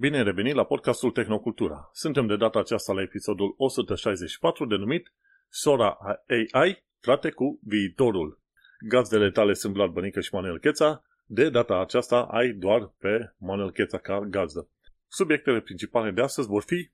[0.00, 1.90] Bine ai revenit la podcastul Tehnocultura.
[1.92, 5.12] Suntem de data aceasta la episodul 164 denumit
[5.48, 5.98] Sora
[6.52, 8.40] AI, frate cu viitorul.
[8.88, 11.02] Gazdele tale sunt Vlad Bănică și Manuel Cheța.
[11.24, 14.68] De data aceasta ai doar pe Manuel Cheța ca gazdă.
[15.08, 16.90] Subiectele principale de astăzi vor fi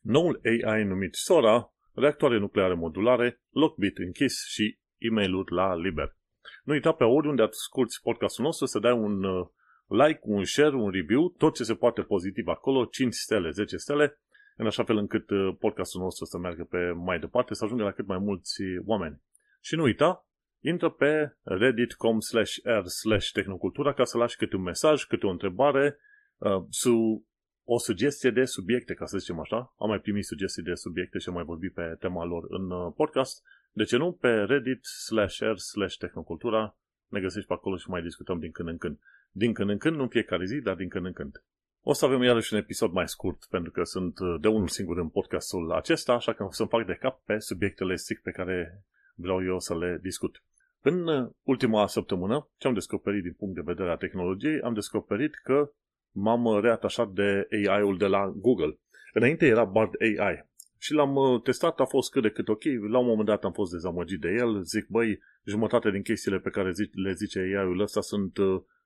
[0.00, 6.16] noul AI numit Sora, reactoare nucleare modulare, lockbit închis și e mail la liber.
[6.64, 9.46] Nu uita pe oriunde asculti podcastul nostru să dai un uh,
[9.86, 14.18] like, un share, un review, tot ce se poate pozitiv acolo, 5 stele, 10 stele,
[14.56, 17.92] în așa fel încât uh, podcastul nostru să meargă pe mai departe, să ajungă la
[17.92, 19.22] cât mai mulți oameni.
[19.60, 20.28] Și nu uita,
[20.60, 25.30] intră pe reddit.com slash r slash tehnocultura ca să lași câte un mesaj, câte o
[25.30, 25.98] întrebare,
[26.36, 27.26] uh, su,
[27.64, 29.74] o sugestie de subiecte, ca să zicem așa.
[29.78, 32.92] Am mai primit sugestii de subiecte și am mai vorbit pe tema lor în uh,
[32.96, 33.42] podcast.
[33.72, 34.12] De ce nu?
[34.12, 38.68] Pe reddit slash r slash tehnocultura ne găsești pe acolo și mai discutăm din când
[38.68, 38.98] în când.
[39.36, 41.44] Din când în când, nu în fiecare zi, dar din când în când.
[41.80, 44.98] O să avem iarăși un episod mai scurt, pentru că sunt uh, de unul singur
[44.98, 48.84] în podcastul acesta, așa că o să-mi fac de cap pe subiectele strict pe care
[49.14, 50.42] vreau eu să le discut.
[50.80, 55.34] În uh, ultima săptămână, ce am descoperit din punct de vedere a tehnologiei, am descoperit
[55.42, 55.72] că
[56.10, 58.78] m-am reatașat de AI-ul de la Google.
[59.12, 60.46] Înainte era Bard AI
[60.78, 62.64] și l-am uh, testat, a fost cât de cât ok.
[62.90, 64.62] La un moment dat am fost dezamăgit de el.
[64.62, 68.38] Zic, băi, jumătate din chestiile pe care le zice AI-ul ăsta sunt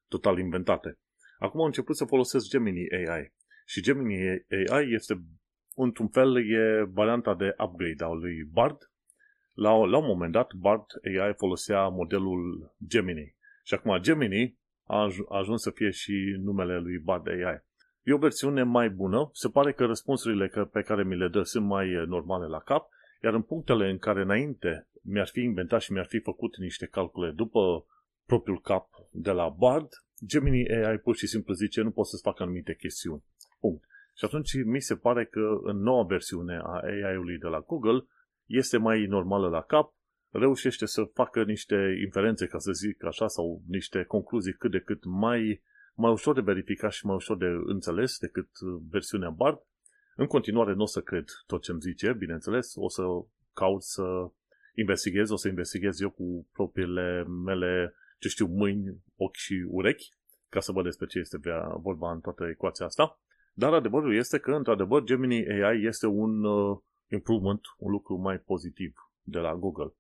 [0.08, 0.98] total inventate.
[1.38, 3.32] Acum am început să folosesc Gemini AI.
[3.66, 5.22] Și Gemini AI este,
[5.74, 8.90] într-un fel, e varianta de upgrade a lui Bard.
[9.52, 13.36] La, la un moment dat, Bard AI folosea modelul Gemini.
[13.64, 17.66] Și acum Gemini a ajuns să fie și numele lui Bard AI.
[18.02, 21.66] E o versiune mai bună, se pare că răspunsurile pe care mi le dă sunt
[21.66, 22.88] mai normale la cap,
[23.22, 27.30] iar în punctele în care înainte mi-ar fi inventat și mi-ar fi făcut niște calcule
[27.30, 27.86] după
[28.30, 29.88] propriul cap de la Bard,
[30.26, 33.24] Gemini AI pur și simplu zice nu poți să-ți facă anumite chestiuni.
[33.60, 33.84] Punct.
[34.16, 38.06] Și atunci mi se pare că în noua versiune a AI-ului de la Google
[38.46, 39.94] este mai normală la cap,
[40.30, 45.04] reușește să facă niște inferențe, ca să zic așa, sau niște concluzii cât de cât
[45.04, 45.62] mai,
[45.94, 48.48] mai ușor de verificat și mai ușor de înțeles decât
[48.90, 49.58] versiunea BARD.
[50.16, 53.02] În continuare nu o să cred tot ce îmi zice, bineînțeles, o să
[53.52, 54.30] caut să
[54.74, 60.08] investighez, o să investighez eu cu propriile mele ce știu, mâini, ochi și urechi,
[60.48, 61.38] ca să văd despre ce este
[61.80, 63.20] vorba în toată ecuația asta.
[63.52, 68.94] Dar adevărul este că, într-adevăr, Gemini AI este un uh, improvement, un lucru mai pozitiv
[69.22, 69.92] de la Google.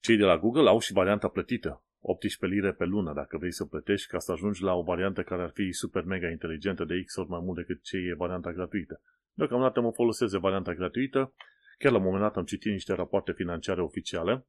[0.00, 3.64] Cei de la Google au și varianta plătită, 18 lire pe lună, dacă vrei să
[3.64, 7.16] plătești ca să ajungi la o variantă care ar fi super mega inteligentă de X
[7.16, 9.00] ori mai mult decât ce e varianta gratuită.
[9.32, 11.34] Deocamdată mă folosesc de varianta gratuită,
[11.78, 14.46] chiar la un moment dat am citit niște rapoarte financiare oficiale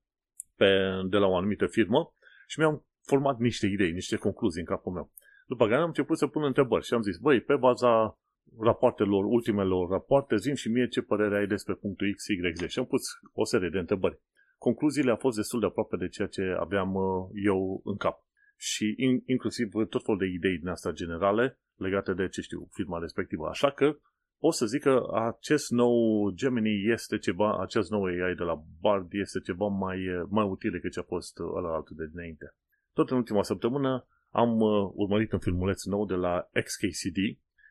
[0.55, 0.67] pe,
[1.09, 2.13] de la o anumită firmă
[2.51, 5.11] și mi-am format niște idei, niște concluzii în capul meu.
[5.47, 8.19] După care am început să pun întrebări și am zis, băi, pe baza
[8.59, 12.69] rapoartelor, ultimelor rapoarte, zim și mie ce părere ai despre punctul X, Y, Z.
[12.69, 13.01] Și am pus
[13.33, 14.19] o serie de întrebări.
[14.57, 18.25] Concluziile au fost destul de aproape de ceea ce aveam uh, eu în cap.
[18.57, 22.99] Și in, inclusiv tot felul de idei din asta generale legate de, ce știu, firma
[22.99, 23.47] respectivă.
[23.47, 23.97] Așa că
[24.43, 29.07] o să zic că acest nou Gemini este ceva, acest nou AI de la Bard
[29.13, 29.97] este ceva mai,
[30.29, 32.55] mai util decât ce a fost ăla altul de dinainte.
[32.93, 37.17] Tot în ultima săptămână am uh, urmărit un filmuleț nou de la XKCD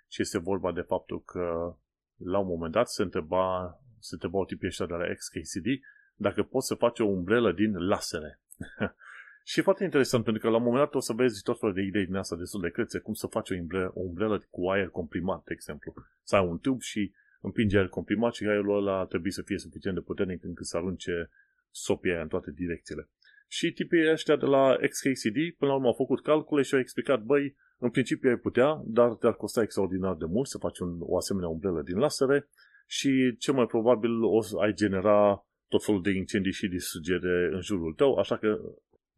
[0.08, 1.76] și este vorba de faptul că
[2.16, 5.66] la un moment dat se întreba, se întreba o tipii ăștia de la XKCD
[6.14, 8.40] dacă poți să faci o umbrelă din lasere.
[9.50, 11.74] și e foarte interesant pentru că la un moment dat o să vezi tot felul
[11.74, 14.68] de idei din asta destul de crețe, cum să faci o umbrelă, o umbrelă cu
[14.68, 15.94] aer comprimat, de exemplu.
[16.22, 19.96] Să ai un tub și împinge aer comprimat și aerul ăla trebuie să fie suficient
[19.96, 21.30] de puternic încât să arunce
[21.70, 23.08] sopia în toate direcțiile.
[23.48, 27.22] Și tipii ăștia de la XKCD până la urmă au făcut calcule și au explicat,
[27.22, 31.16] băi, în principiu ai putea, dar te-ar costa extraordinar de mult să faci un, o
[31.16, 32.48] asemenea umbrelă din lasere
[32.86, 37.60] și cel mai probabil o să ai genera tot felul de incendii și distrugere în
[37.60, 38.60] jurul tău, așa că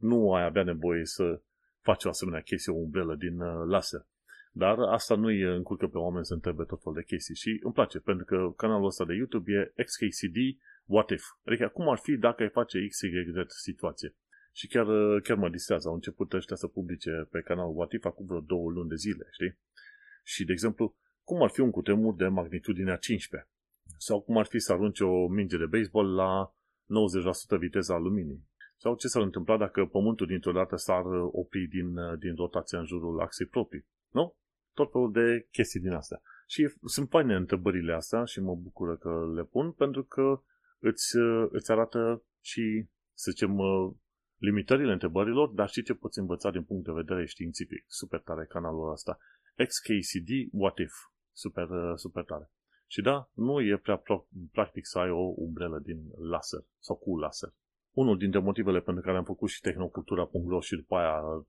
[0.02, 1.40] nu ai avea nevoie să
[1.80, 4.06] faci o asemenea chestie, o umbrelă din uh, laser.
[4.52, 7.72] Dar asta nu îi încurcă pe oameni să întrebe tot felul de chestii și îmi
[7.72, 10.36] place, pentru că canalul ăsta de YouTube e XKCD
[10.84, 11.24] What If.
[11.44, 14.14] Adică cum ar fi dacă ai face X, Y, Z situație.
[14.52, 14.86] Și chiar,
[15.20, 15.88] chiar mă distrează.
[15.88, 19.28] Au început ăștia să publice pe canalul What If acum vreo două luni de zile,
[19.30, 19.58] știi?
[20.22, 23.50] Și, de exemplu, cum ar fi un cutremur de magnitudinea 15?
[23.96, 26.54] Sau cum ar fi să arunce o minge de baseball la
[27.56, 28.44] 90% viteza luminii?
[28.82, 33.20] Sau ce s-ar întâmpla dacă Pământul dintr-o dată s-ar opri din, din rotația în jurul
[33.20, 33.86] axei proprii?
[34.10, 34.36] Nu?
[34.74, 36.20] Tot felul de chestii din astea.
[36.46, 40.42] Și sunt faine întrebările astea și mă bucură că le pun pentru că
[40.78, 41.16] îți,
[41.50, 43.58] îți arată și, să zicem,
[44.36, 47.84] limitările întrebărilor, dar și ce poți învăța din punct de vedere științific.
[47.86, 49.18] Super tare canalul ăsta.
[49.68, 50.94] XKCD What If.
[51.32, 52.50] Super, uh, super tare.
[52.86, 54.02] Și da, nu e prea
[54.52, 55.98] practic să ai o umbrelă din
[56.30, 57.52] laser sau cu laser.
[57.92, 61.46] Unul dintre motivele pentru care am făcut și tehnocultura.ro și după aia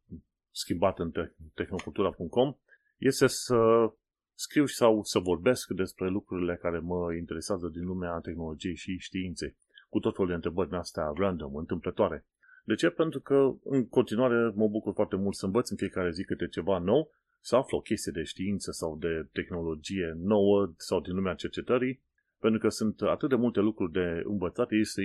[0.51, 1.11] schimbat în
[1.53, 2.55] tehnocultura.com
[2.97, 3.91] este să
[4.33, 9.55] scriu sau să vorbesc despre lucrurile care mă interesează din lumea tehnologiei și științei,
[9.89, 12.25] cu tot felul de întrebări astea random, întâmplătoare.
[12.63, 12.89] De ce?
[12.89, 16.77] Pentru că în continuare mă bucur foarte mult să învăț în fiecare zi câte ceva
[16.77, 22.01] nou, să aflu o chestie de știință sau de tehnologie nouă sau din lumea cercetării,
[22.39, 25.01] pentru că sunt atât de multe lucruri de învățat, este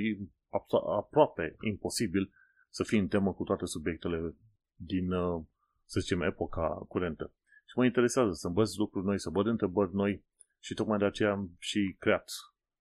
[0.98, 2.32] aproape imposibil
[2.70, 4.34] să fii în temă cu toate subiectele
[4.74, 5.44] din, uh,
[5.84, 7.32] să zicem, epoca curentă.
[7.66, 10.24] Și mă interesează să învăț lucruri noi, să văd întrebări noi
[10.58, 12.30] și tocmai de aceea am și creat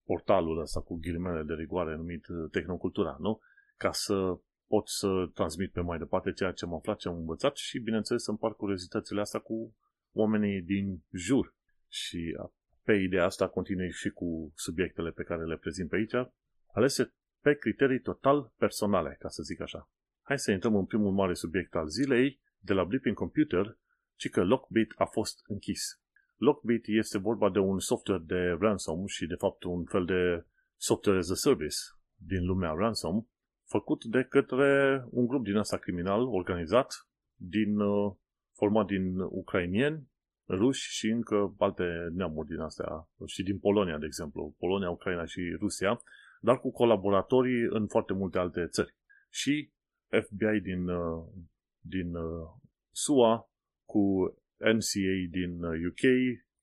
[0.03, 3.39] portalul ăsta cu ghilimele de rigoare numit uh, Tehnocultura, nu?
[3.77, 7.55] Ca să pot să transmit pe mai departe ceea ce am aflat, ce am învățat
[7.55, 9.75] și, bineînțeles, să împart curiozitățile astea cu
[10.11, 11.55] oamenii din jur.
[11.87, 12.37] Și
[12.83, 16.31] pe ideea asta continui și cu subiectele pe care le prezint pe aici,
[16.71, 17.13] alese
[17.47, 19.89] pe criterii total personale, ca să zic așa.
[20.21, 23.77] Hai să intrăm în primul mare subiect al zilei, de la Blipping Computer,
[24.15, 25.81] ci că Lockbit a fost închis.
[26.35, 30.45] Lockbit este vorba de un software de ransom și de fapt un fel de
[30.75, 31.75] software as a service
[32.15, 33.27] din lumea ransom,
[33.65, 38.15] făcut de către un grup din ăsta criminal organizat, din, uh,
[38.53, 40.07] format din ucrainieni,
[40.47, 41.83] ruși și încă alte
[42.13, 46.01] neamuri din astea, și din Polonia, de exemplu, Polonia, Ucraina și Rusia,
[46.41, 48.95] dar cu colaboratorii în foarte multe alte țări.
[49.29, 49.71] Și
[50.09, 51.25] FBI din, uh,
[51.79, 52.47] din uh,
[52.91, 53.49] SUA,
[53.85, 56.03] cu NCA din UK,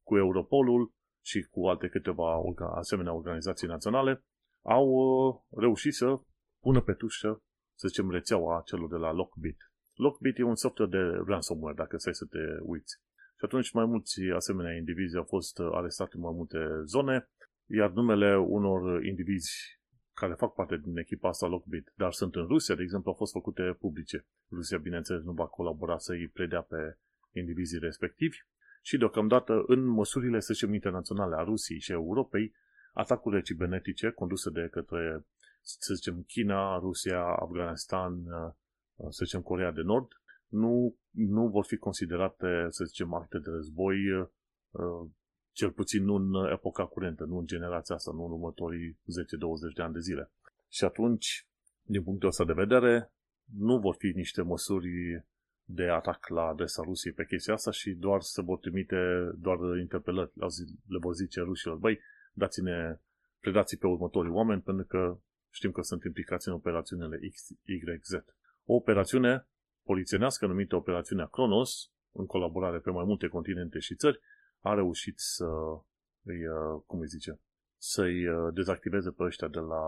[0.02, 0.92] cu Europolul
[1.24, 2.42] și cu alte câteva
[2.74, 4.24] asemenea organizații naționale,
[4.64, 6.20] au reușit să
[6.60, 7.42] pună pe tușă,
[7.78, 9.56] să zicem, rețeaua celor de la Lockbit.
[9.94, 12.94] Lockbit e un software de ransomware, dacă stai să te uiți.
[13.38, 17.28] Și atunci mai mulți asemenea indivizi au fost arestați în mai multe zone,
[17.66, 19.80] iar numele unor indivizi
[20.14, 23.32] care fac parte din echipa asta Lockbit, dar sunt în Rusia, de exemplu, au fost
[23.32, 24.26] făcute publice.
[24.50, 26.98] Rusia, bineînțeles, nu va colabora să îi predea pe
[27.32, 28.36] indivizii respectivi
[28.82, 32.54] și deocamdată în măsurile, să zicem, internaționale a Rusiei și a Europei,
[32.92, 35.24] atacurile cibernetice conduse de către
[35.64, 40.08] să zicem, China, Rusia, Afganistan, uh, să zicem, Corea de Nord,
[40.48, 45.08] nu, nu vor fi considerate, să zicem, acte de război, uh,
[45.54, 48.96] cel puțin nu în epoca curentă, nu în generația asta, nu în următorii 10-20
[49.74, 50.30] de ani de zile.
[50.68, 51.46] Și atunci,
[51.82, 53.12] din punctul ăsta de vedere,
[53.58, 54.90] nu vor fi niște măsuri
[55.64, 58.96] de atac la adresa Rusiei pe chestia asta și doar se vor trimite
[59.36, 60.32] doar interpelări.
[60.86, 62.00] Le vor zice rușilor, băi,
[62.32, 62.98] dați-ne,
[63.40, 65.18] predați pe următorii oameni pentru că
[65.50, 67.18] știm că sunt implicați în operațiunile
[67.62, 68.12] XYZ.
[68.64, 69.46] O operațiune
[69.82, 74.20] polițienească numită operațiunea Kronos, în colaborare pe mai multe continente și țări,
[74.64, 75.46] a reușit să
[76.22, 77.40] îi, uh, cum îi zice,
[77.76, 79.84] să-i uh, dezactiveze pe ăștia de la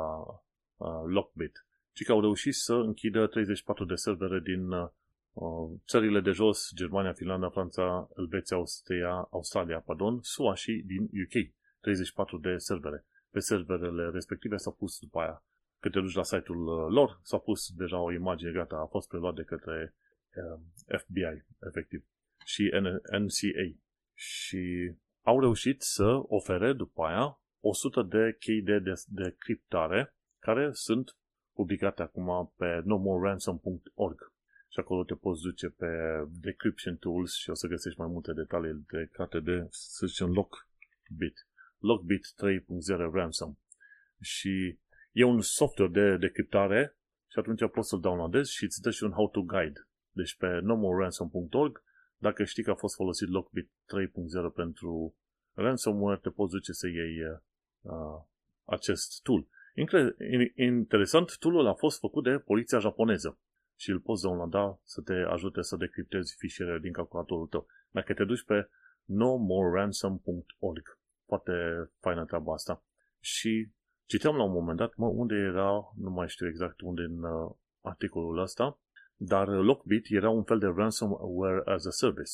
[0.76, 1.66] uh, Lockbit.
[1.92, 7.12] Și că au reușit să închidă 34 de servere din uh, țările de jos, Germania,
[7.12, 11.54] Finlanda, Franța, Elveția, Austria, Australia, pardon, SUA și din UK.
[11.80, 13.04] 34 de servere.
[13.30, 15.42] Pe serverele respective s-au pus după aia
[15.80, 19.08] când te duci la site-ul uh, lor, s-a pus deja o imagine gata, a fost
[19.08, 19.94] preluat de către
[20.34, 20.60] uh,
[20.98, 22.04] FBI, efectiv,
[22.44, 22.70] și
[23.18, 23.66] NCA.
[24.18, 30.70] Și au reușit să ofere după aia 100 de chei de, de, de criptare care
[30.72, 31.16] sunt
[31.52, 34.32] publicate acum pe nomoreransom.org
[34.68, 35.86] și acolo te poți duce pe
[36.28, 41.46] Decryption Tools și o să găsești mai multe detalii de de, să zicem, Lockbit.
[41.78, 43.58] Lockbit 3.0 Ransom.
[44.20, 44.78] Și
[45.16, 46.96] E un software de decriptare
[47.30, 49.88] și atunci poți să-l downloadezi și îți dă și un how-to guide.
[50.10, 51.82] Deci pe nomoransom.org,
[52.16, 55.16] dacă știi că a fost folosit Lockbit 3.0 pentru
[55.52, 57.22] ransomware, te poți duce să iei
[57.80, 58.22] uh,
[58.64, 59.46] acest tool.
[60.54, 63.38] Interesant, toolul a fost făcut de poliția japoneză
[63.78, 67.66] și îl poți downloada să te ajute să decriptezi fișierele din calculatorul tău.
[67.90, 68.68] Dacă te duci pe
[69.04, 70.98] nomoransom.org.
[71.26, 71.52] Foarte
[72.00, 72.84] faină treaba asta.
[73.20, 73.70] Și
[74.06, 77.54] Citeam la un moment dat, mă, unde era, nu mai știu exact unde în uh,
[77.80, 78.78] articolul ăsta,
[79.16, 82.32] dar Lockbit era un fel de ransomware as a service.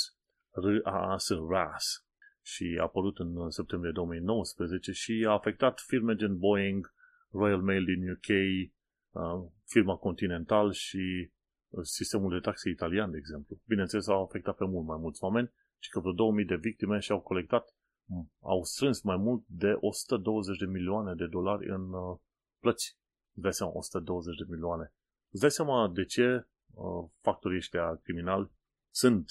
[0.50, 2.06] RAAS, RAS.
[2.44, 6.94] Și a apărut în septembrie 2019 și a afectat firme gen Boeing,
[7.30, 8.28] Royal Mail din UK,
[9.10, 11.30] uh, firma Continental și
[11.68, 13.60] uh, sistemul de taxe italian, de exemplu.
[13.66, 17.20] Bineînțeles, au afectat pe mult mai mulți oameni și că vreo 2000 de victime și-au
[17.20, 17.74] colectat
[18.40, 22.18] au strâns mai mult de 120 de milioane de dolari în uh,
[22.58, 22.98] plăți.
[23.32, 24.92] Îți dai seama, 120 de milioane.
[25.30, 26.42] Îți dai seama de ce uh,
[27.20, 28.50] factorii ăștia criminali
[28.90, 29.30] sunt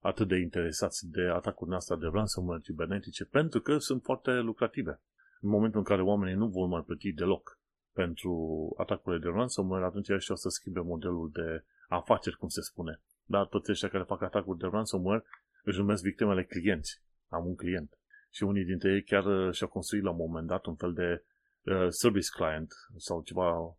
[0.00, 5.00] atât de interesați de atacurile astea de ransomware cibernetice, pentru că sunt foarte lucrative.
[5.40, 7.58] În momentul în care oamenii nu vor mai plăti deloc
[7.92, 8.34] pentru
[8.76, 13.00] atacurile de ransomware, atunci ăștia o să schimbe modelul de afaceri, cum se spune.
[13.24, 15.24] Dar toți ăștia care fac atacuri de ransomware
[15.64, 17.02] își numesc victimele clienți.
[17.28, 17.98] Am un client.
[18.30, 21.24] Și unii dintre ei chiar uh, și-au construit la un moment dat un fel de
[21.72, 23.72] uh, service client sau ceva uh,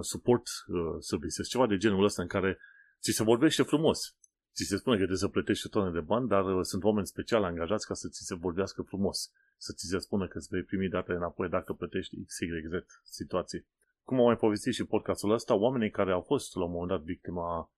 [0.00, 2.58] support uh, services, ceva de genul ăsta în care
[3.00, 4.16] ți se vorbește frumos.
[4.54, 7.06] Ți se spune că trebuie să plătești o tonă de bani, dar uh, sunt oameni
[7.06, 9.32] special angajați ca să ți se vorbească frumos.
[9.56, 12.72] Să ți se spună că îți vei primi date înapoi dacă plătești X, Y, Z
[13.04, 13.66] situații.
[14.04, 17.02] Cum am mai povestit și podcastul ăsta, oamenii care au fost la un moment dat
[17.02, 17.70] victima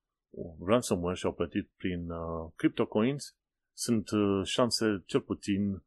[0.67, 3.37] ransomware și au plătit prin uh, CryptoCoins,
[3.73, 5.83] sunt uh, șanse cel puțin 80-90%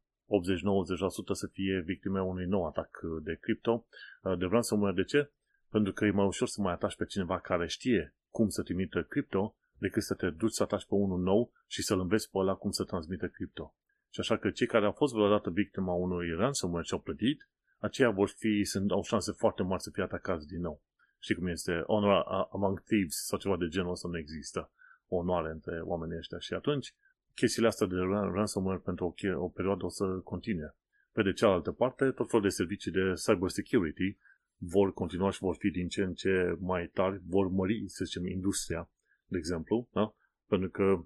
[1.32, 3.86] să fie victime unui nou atac uh, de cripto,
[4.22, 4.94] uh, de ransomware.
[4.94, 5.30] De ce?
[5.72, 9.02] Pentru că e mai ușor să mai atași pe cineva care știe cum să trimită
[9.02, 12.54] cripto decât să te duci să ataci pe unul nou și să-l înveți pe ăla
[12.54, 13.74] cum să transmită cripto.
[14.10, 17.48] Și așa că cei care au fost vreodată victima unui ransomware și au plătit,
[17.78, 20.82] aceia vor fi, sunt, au șanse foarte mari să fie atacați din nou.
[21.18, 21.82] Știi cum este?
[21.86, 24.70] Honor among thieves sau ceva de genul ăsta nu există.
[25.08, 26.38] Onoare între oamenii ăștia.
[26.38, 26.94] Și atunci,
[27.34, 27.96] chestiile astea de
[28.32, 30.74] ransomware pentru o, o perioadă o să continue.
[31.12, 34.16] Pe de cealaltă parte, tot felul de servicii de cyber security
[34.56, 38.26] vor continua și vor fi din ce în ce mai tari, vor mări, să zicem,
[38.26, 38.90] industria,
[39.26, 40.14] de exemplu, da?
[40.46, 41.04] pentru că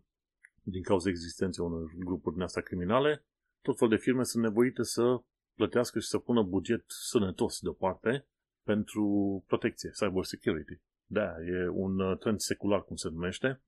[0.62, 3.24] din cauza existenței unor grupuri din astea criminale,
[3.62, 5.20] tot felul de firme sunt nevoite să
[5.54, 8.26] plătească și să pună buget sănătos deoparte
[8.62, 9.04] pentru
[9.46, 10.80] protecție, cyber security.
[11.06, 13.62] Da, e un uh, trend secular, cum se numește,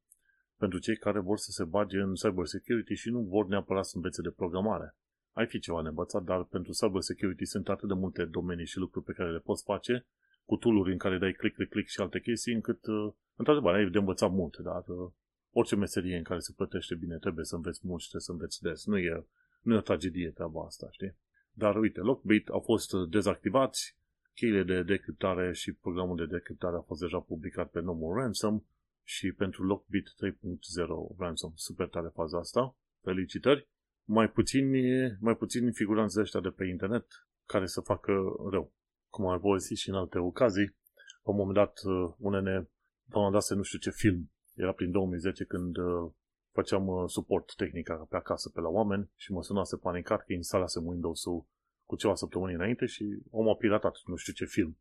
[0.56, 3.96] pentru cei care vor să se bage în cyber security și nu vor neapărat să
[3.96, 4.96] învețe de programare.
[5.38, 9.04] Ai fi ceva neînvățat, dar pentru cyber security sunt atât de multe domenii și lucruri
[9.04, 10.06] pe care le poți face
[10.44, 13.90] cu tool în care dai click, click, click și alte chestii, încât, uh, într-adevăr, ai
[13.90, 15.10] de învățat mult, dar uh,
[15.50, 18.62] orice meserie în care se plătește bine trebuie să înveți mult și trebuie să înveți
[18.62, 18.86] des.
[18.86, 19.26] Nu e,
[19.62, 21.14] nu e o tragedie treaba asta, știi?
[21.52, 23.96] Dar uite, Lockbit au fost dezactivați,
[24.34, 28.64] cheile de decriptare și programul de decriptare a fost deja publicat pe No More Ransom
[29.04, 31.52] și pentru Lockbit 3.0 Ransom.
[31.54, 32.76] Super tare faza asta.
[33.02, 33.68] Felicitări!
[34.10, 34.80] Mai puțini,
[35.20, 37.06] mai puțini figuranți ăștia de pe internet
[37.46, 38.12] care să facă
[38.50, 38.72] rău.
[39.08, 40.76] Cum am povestit și în alte ocazii,
[41.22, 41.72] la un moment dat
[42.18, 42.70] unele
[43.04, 44.30] v-am dat să nu știu ce film.
[44.54, 46.10] Era prin 2010 când uh,
[46.52, 50.78] făceam uh, suport tehnic pe acasă pe la oameni și mă sunase panicat că instalase
[50.82, 51.46] Windows-ul
[51.84, 54.78] cu ceva săptămâni înainte și omul a piratat nu știu ce film,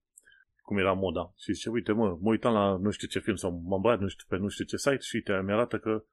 [0.62, 1.34] cum era moda.
[1.38, 4.08] Și zice, uite mă, mă uitam la nu știu ce film sau m-am băiat nu
[4.08, 6.04] știu, pe nu știu ce site și uite, mi-arată că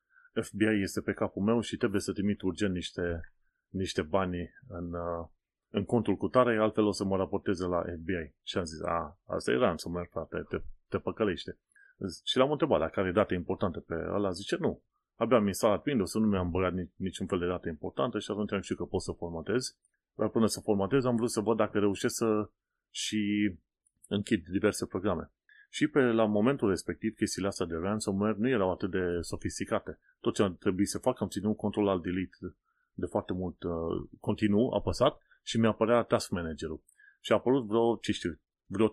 [0.42, 3.32] FBI este pe capul meu și trebuie să trimit urgent niște,
[3.68, 5.28] niște bani în, uh,
[5.68, 8.34] în contul cu tare, altfel o să mă raporteze la FBI.
[8.42, 10.56] Și am zis, a, asta e ransomware, frate, te,
[10.88, 11.58] te păcălește.
[12.24, 14.82] Și l-am întrebat dacă are date importante pe ăla, zice nu.
[15.16, 18.60] Abia am instalat Windows, nu mi-am băgat niciun fel de date importante și atunci am
[18.60, 19.76] știut că pot să formatez.
[20.14, 22.50] Dar până să formatez am vrut să văd dacă reușesc să
[22.90, 23.54] și
[24.08, 25.32] închid diverse programe.
[25.76, 29.98] Și pe la momentul respectiv, chestiile astea de ransomware nu erau atât de sofisticate.
[30.20, 32.36] Tot ce ar trebui să fac, am ținut control al delete
[32.92, 33.72] de foarte mult uh,
[34.20, 36.82] continuu, apăsat și mi-a apărea task managerul.
[37.20, 38.92] Și a apărut vreo, ce știu, vreo 50-100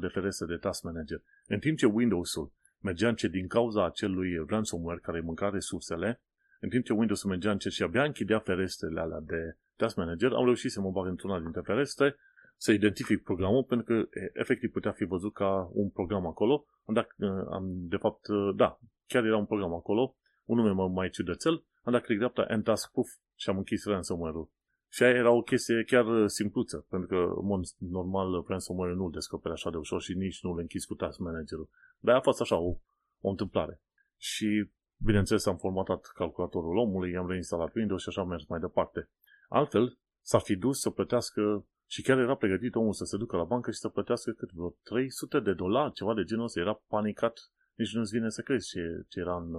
[0.00, 1.22] de ferese de task manager.
[1.46, 6.20] În timp ce Windows-ul mergea încet din cauza acelui ransomware care îi mânca resursele,
[6.60, 10.44] în timp ce Windows-ul mergea încet și abia închidea ferestrele alea de Task Manager, am
[10.44, 12.16] reușit să mă bag într-una dintre ferestre,
[12.60, 16.64] să identific programul, pentru că efectiv putea fi văzut ca un program acolo.
[16.84, 17.08] Am dat,
[17.50, 18.26] am, de fapt,
[18.56, 22.64] da, chiar era un program acolo, un nume mai ciudățel, am dat click dreapta, end
[22.64, 24.50] task, puff, și am închis ransomware-ul.
[24.88, 29.54] Și aia era o chestie chiar simpluță, pentru că, în mod normal, ransomware nu-l descoperi
[29.54, 31.68] așa de ușor și nici nu-l închis cu task manager-ul.
[31.98, 32.76] Dar a fost așa o,
[33.20, 33.80] o întâmplare.
[34.16, 34.70] Și,
[35.04, 39.08] bineînțeles, am formatat calculatorul omului, i-am reinstalat Windows și așa am mers mai departe.
[39.48, 43.44] Altfel, s-ar fi dus să plătească și chiar era pregătit omul să se ducă la
[43.44, 46.60] bancă și să plătească cât vreo 300 de dolari, ceva de genul ăsta.
[46.60, 47.38] Era panicat,
[47.74, 49.54] nici nu-ți vine să crezi ce, ce era în,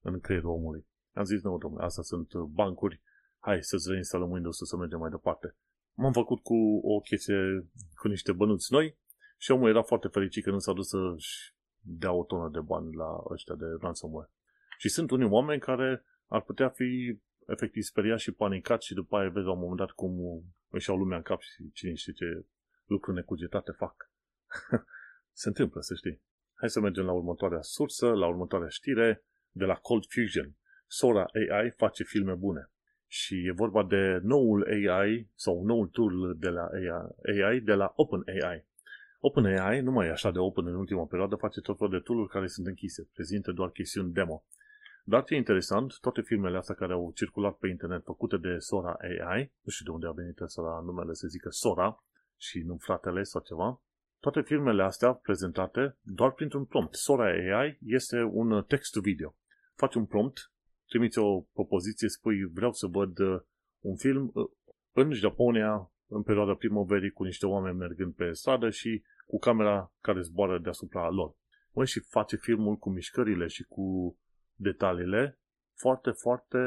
[0.00, 0.86] în creierul omului.
[1.12, 3.02] Am zis, nu, domnule, astea sunt bancuri,
[3.38, 5.56] hai să-ți reinstalăm windows să mergem mai departe.
[5.94, 7.68] M-am făcut cu o chestie,
[8.00, 8.98] cu niște bănuți noi
[9.38, 12.94] și omul era foarte fericit că nu s-a dus să-și dea o tonă de bani
[12.94, 14.30] la ăștia de ransomware.
[14.78, 19.28] Și sunt unii oameni care ar putea fi efectiv speriat și panicat și după aia
[19.28, 20.12] vezi la un moment dat cum
[20.74, 22.44] își au lumea în cap și cine știe ce
[22.86, 24.10] lucruri necugetate fac.
[25.32, 26.22] Se întâmplă, să știi.
[26.54, 30.56] Hai să mergem la următoarea sursă, la următoarea știre, de la Cold Fusion.
[30.86, 32.70] Sora AI face filme bune.
[33.06, 37.92] Și e vorba de noul AI sau noul tool de la AI, AI de la
[37.96, 38.66] OpenAI.
[39.20, 42.28] OpenAI nu mai e așa de open în ultima perioadă, face tot felul de tool
[42.28, 44.44] care sunt închise, prezintă doar chestiuni demo.
[45.06, 48.96] Dar ce e interesant, toate filmele astea care au circulat pe internet făcute de Sora
[49.00, 52.04] AI, nu știu de unde a venit Sora numele să zică Sora
[52.36, 53.82] și nu fratele sau ceva,
[54.20, 56.94] toate filmele astea prezentate doar printr-un prompt.
[56.94, 59.36] Sora AI este un text video.
[59.74, 60.52] Faci un prompt,
[60.88, 63.40] trimiți o propoziție, spui vreau să văd uh,
[63.80, 64.50] un film uh,
[64.92, 70.20] în Japonia în perioada primăverii cu niște oameni mergând pe stradă și cu camera care
[70.20, 71.36] zboară deasupra lor.
[71.72, 74.16] Măi, și face filmul cu mișcările și cu
[74.54, 75.38] detaliile
[75.74, 76.58] foarte, foarte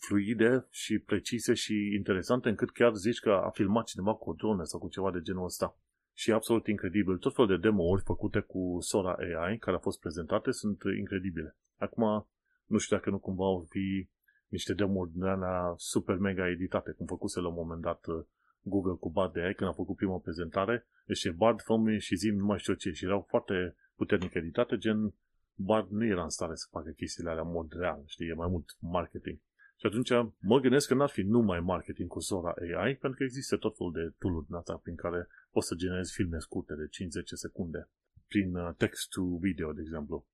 [0.00, 4.64] fluide și precise și interesante, încât chiar zici că a filmat cineva cu o dronă
[4.64, 5.78] sau cu ceva de genul ăsta.
[6.16, 7.16] Și e absolut incredibil.
[7.18, 11.56] Tot felul de demo-uri făcute cu Sora AI, care au fost prezentate, sunt incredibile.
[11.76, 12.28] Acum,
[12.66, 14.08] nu știu dacă nu cumva au fi
[14.48, 18.24] niște demo-uri de alea super mega editate, cum făcuse la un moment dat uh,
[18.60, 20.86] Google cu Bard de AI când a făcut prima prezentare.
[21.06, 22.90] Deci e Bard, fă și zim, nu mai știu ce.
[22.90, 25.14] Și erau foarte puternic editate, gen
[25.54, 28.48] Bard nu era în stare să facă chestiile alea în mod real, știi, e mai
[28.48, 29.38] mult marketing.
[29.76, 33.56] Și atunci mă gândesc că n-ar fi numai marketing cu Sora AI, pentru că există
[33.56, 36.88] tot felul de tool-uri din asta prin care poți să generezi filme scurte de 5-10
[37.24, 37.88] secunde,
[38.28, 40.26] prin uh, text-to-video, de exemplu.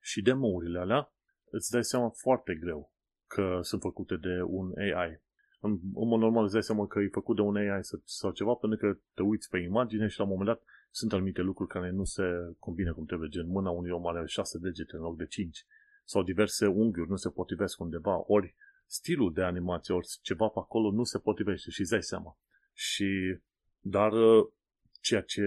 [0.00, 1.12] Și demo-urile alea
[1.50, 2.92] îți dai seama foarte greu
[3.26, 5.20] că sunt făcute de un AI.
[5.60, 8.30] În, în mod normal îți dai seama că e făcut de un AI sau, sau
[8.30, 11.70] ceva, pentru că te uiți pe imagine și la un moment dat sunt anumite lucruri
[11.70, 12.22] care nu se
[12.58, 15.66] combină cum trebuie, gen mâna unui om are șase degete în loc de cinci,
[16.04, 18.54] sau diverse unghiuri nu se potrivesc undeva, ori
[18.86, 22.38] stilul de animație, ori ceva pe acolo nu se potrivește și îți dai seama.
[22.72, 23.38] Și,
[23.80, 24.12] dar
[25.00, 25.42] ceea ce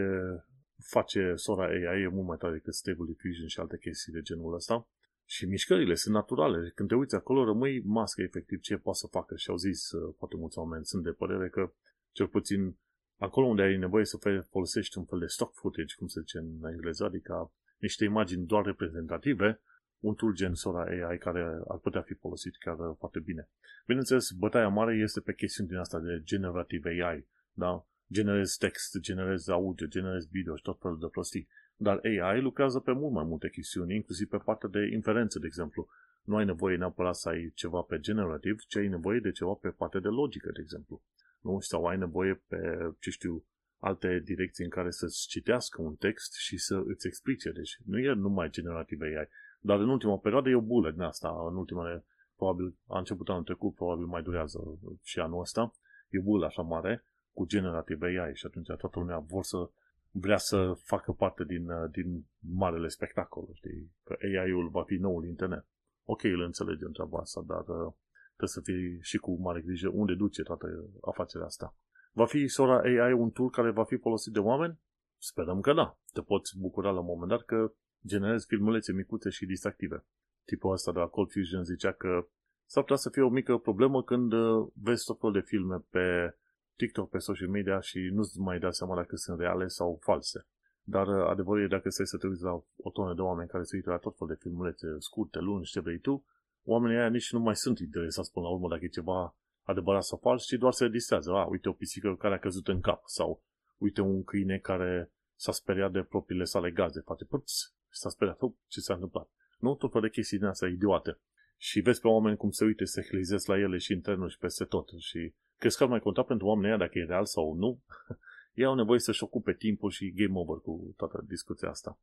[0.78, 4.54] face Sora AI e mult mai tare decât Stable Diffusion și alte chestii de genul
[4.54, 4.88] ăsta.
[5.26, 6.72] Și mișcările sunt naturale.
[6.76, 9.36] Când te uiți acolo, rămâi mască efectiv ce poate să facă.
[9.36, 11.74] Și au zis uh, foarte mulți oameni, sunt de părere că
[12.12, 12.78] cel puțin
[13.26, 16.72] acolo unde ai nevoie să folosești un fel de stock footage, cum se zice în
[16.72, 19.62] engleză, adică niște imagini doar reprezentative,
[20.00, 23.50] un tool gen Sora AI care ar putea fi folosit chiar foarte bine.
[23.86, 27.86] Bineînțeles, bătaia mare este pe chestiuni din asta de generative AI, da?
[28.12, 31.48] Generezi text, generezi audio, generezi video și tot felul de prostii.
[31.76, 35.88] Dar AI lucrează pe mult mai multe chestiuni, inclusiv pe partea de inferențe, de exemplu.
[36.24, 39.70] Nu ai nevoie neapărat să ai ceva pe generativ, ci ai nevoie de ceva pe
[39.70, 41.02] partea de logică, de exemplu.
[41.44, 41.60] Nu?
[41.60, 42.58] Sau ai nevoie pe,
[43.00, 43.46] ce știu,
[43.80, 47.52] alte direcții în care să-ți citească un text și să îți explice.
[47.52, 49.28] Deci nu e numai generativ AI.
[49.60, 51.30] Dar în ultima perioadă e o bulă din asta.
[51.50, 54.60] În ultimele, probabil, a început anul trecut, probabil mai durează
[55.04, 55.74] și anul ăsta.
[56.10, 59.70] E o bulă așa mare cu generativ AI și atunci toată lumea vor să
[60.12, 63.92] vrea să facă parte din, din marele spectacol, știi?
[64.04, 65.66] Că AI-ul va fi noul internet.
[66.04, 67.94] Ok, îl înțelegem treaba asta, dar uh,
[68.36, 70.68] trebuie să fii și cu mare grijă unde duce toată
[71.02, 71.76] afacerea asta.
[72.12, 74.80] Va fi Sora AI un tool care va fi folosit de oameni?
[75.18, 75.98] Sperăm că da.
[76.14, 77.74] Te poți bucura la un moment dat că
[78.06, 80.06] generezi filmulețe micuțe și distractive.
[80.46, 82.28] Tipul ăsta de la Cold Fusion zicea că
[82.66, 86.36] s-ar putea să fie o mică problemă când uh, vezi tot felul de filme pe
[86.76, 90.48] TikTok, pe social media și nu-ți mai dai seama dacă sunt reale sau false.
[90.84, 93.64] Dar uh, adevărul e dacă stai să te uiți la o tonă de oameni care
[93.64, 96.26] se uită la tot felul de filmulețe scurte, lungi, ce vrei tu,
[96.64, 100.18] oamenii aia nici nu mai sunt interesați până la urmă dacă e ceva adevărat sau
[100.18, 101.32] fals, ci doar se distrează.
[101.32, 103.44] A, uite o pisică care a căzut în cap sau
[103.78, 107.02] uite un câine care s-a speriat de propriile sale gaze.
[107.06, 107.52] Face părț
[107.92, 108.42] și s-a speriat.
[108.42, 109.30] Oh, ce s-a întâmplat?
[109.60, 111.20] Nu tot fel de chestii din astea idiote.
[111.58, 114.64] Și vezi pe oameni cum se uite, se hlizesc la ele și internul și peste
[114.64, 114.90] tot.
[115.00, 117.82] Și crezi că ar mai conta pentru oamenii ăia dacă e real sau nu?
[118.54, 122.00] Ei au nevoie să-și ocupe timpul și game over cu toată discuția asta.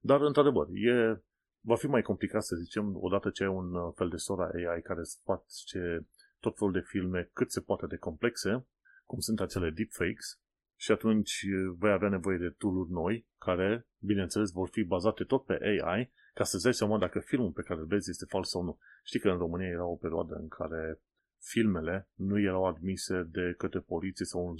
[0.00, 1.22] Dar, într-adevăr, e,
[1.66, 4.82] va fi mai complicat, să zicem, odată ce ai un uh, fel de sora AI
[4.82, 6.06] care să face
[6.40, 8.66] tot felul de filme cât se poate de complexe,
[9.04, 10.40] cum sunt acele deepfakes,
[10.76, 15.44] și atunci uh, vei avea nevoie de tool noi, care, bineînțeles, vor fi bazate tot
[15.44, 18.62] pe AI, ca să-ți dai seama dacă filmul pe care îl vezi este fals sau
[18.62, 18.78] nu.
[19.02, 21.00] Știi că în România era o perioadă în care
[21.38, 24.56] filmele nu erau admise de către poliție sau în,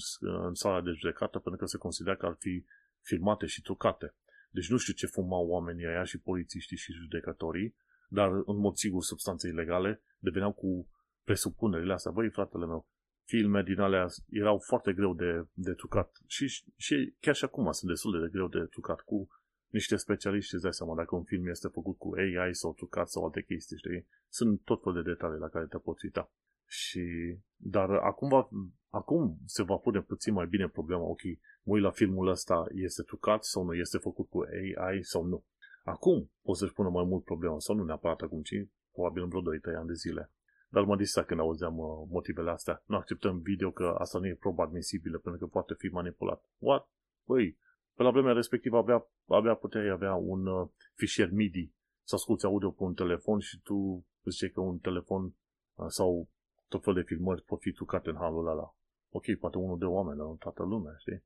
[0.47, 2.65] în sala de judecată pentru că se considera că ar fi
[3.01, 4.15] filmate și trucate.
[4.55, 7.75] Deci nu știu ce fumau oamenii aia și polițiștii și judecătorii,
[8.09, 10.89] dar în mod sigur substanțe ilegale deveneau cu
[11.25, 12.11] presupunerile astea.
[12.11, 12.87] Băi, fratele meu,
[13.25, 17.91] filme din alea erau foarte greu de, de trucat și, și chiar și acum sunt
[17.91, 19.29] destul de greu de trucat cu
[19.69, 23.25] niște specialiști îți dai seama dacă un film este făcut cu AI sau trucat sau
[23.25, 24.07] alte chestii, știi?
[24.29, 26.33] Sunt tot fel de detalii la care te poți uita.
[26.67, 28.49] Și, dar acum, va,
[28.89, 31.21] acum se va pune puțin mai bine problema, ok,
[31.63, 34.41] mă la filmul ăsta, este trucat sau nu, este făcut cu
[34.79, 35.45] AI sau nu.
[35.83, 38.55] Acum poți să-și pună mai mult problema, sau nu neapărat acum, ci
[38.93, 39.45] probabil în vreo 2-3
[39.79, 40.31] ani de zile.
[40.69, 42.83] Dar mă distra când auzeam uh, motivele astea.
[42.87, 46.45] Nu acceptăm video că asta nu e probă admisibilă pentru că poate fi manipulat.
[46.59, 46.89] What?
[47.27, 47.59] Băi,
[47.95, 51.73] pe la vremea respectivă abia, abia puteai avea un uh, fișier MIDI
[52.03, 56.29] să asculti audio pe un telefon și tu zice că un telefon uh, sau
[56.75, 58.77] tot fel de filmări pot fi trucate în halul ăla.
[59.11, 61.25] Ok, poate unul de oameni, dar nu toată lumea, știi?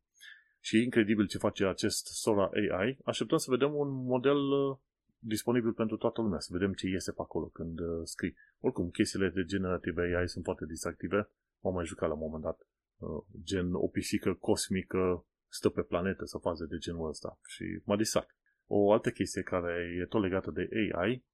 [0.61, 2.99] Și e incredibil ce face acest Sora AI.
[3.05, 4.77] Așteptăm să vedem un model uh,
[5.19, 8.35] disponibil pentru toată lumea, să vedem ce iese pe acolo când uh, scrii.
[8.61, 11.31] Oricum, chestiile de generative AI sunt foarte distractive.
[11.61, 12.59] M-am mai jucat la un moment dat.
[12.97, 17.97] Uh, gen o pisică cosmică stă pe planetă să faze de genul ăsta și m-a
[17.97, 18.37] distrat.
[18.67, 21.25] O altă chestie care e tot legată de AI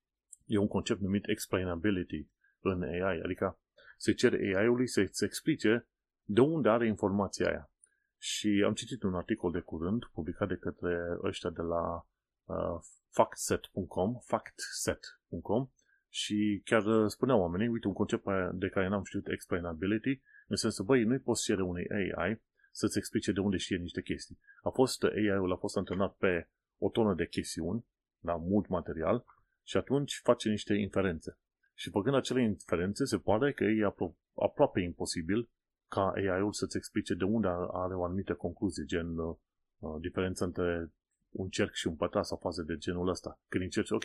[0.47, 2.29] e un concept numit explainability
[2.61, 3.59] în AI, adică
[3.97, 5.87] se cere AI-ului să-ți explice
[6.23, 7.71] de unde are informația aia.
[8.19, 12.07] Și am citit un articol de curând publicat de către ăștia de la
[12.45, 12.81] uh,
[13.11, 15.69] factset.com, factset.com
[16.09, 20.85] și chiar uh, spuneau oamenii, uite, un concept de care n-am știut explainability, în sensul,
[20.85, 24.39] băi, nu-i poți cere unei AI să-ți explice de unde știe niște chestii.
[24.63, 27.87] A fost, AI-ul a fost antrenat pe o tonă de chestiuni,
[28.21, 29.25] la mult material,
[29.63, 31.39] și atunci face niște inferențe.
[31.75, 35.49] Și făcând acele inferențe, se pare că e apro- aproape imposibil
[35.89, 39.37] ca AI-ul să-ți explice de unde are o anumită concluzie, gen uh,
[39.79, 40.93] uh, diferența între
[41.31, 43.41] un cerc și un pătrat sau faze de genul ăsta.
[43.49, 44.05] Când încerci, ok,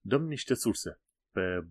[0.00, 1.00] dăm niște surse
[1.32, 1.66] pe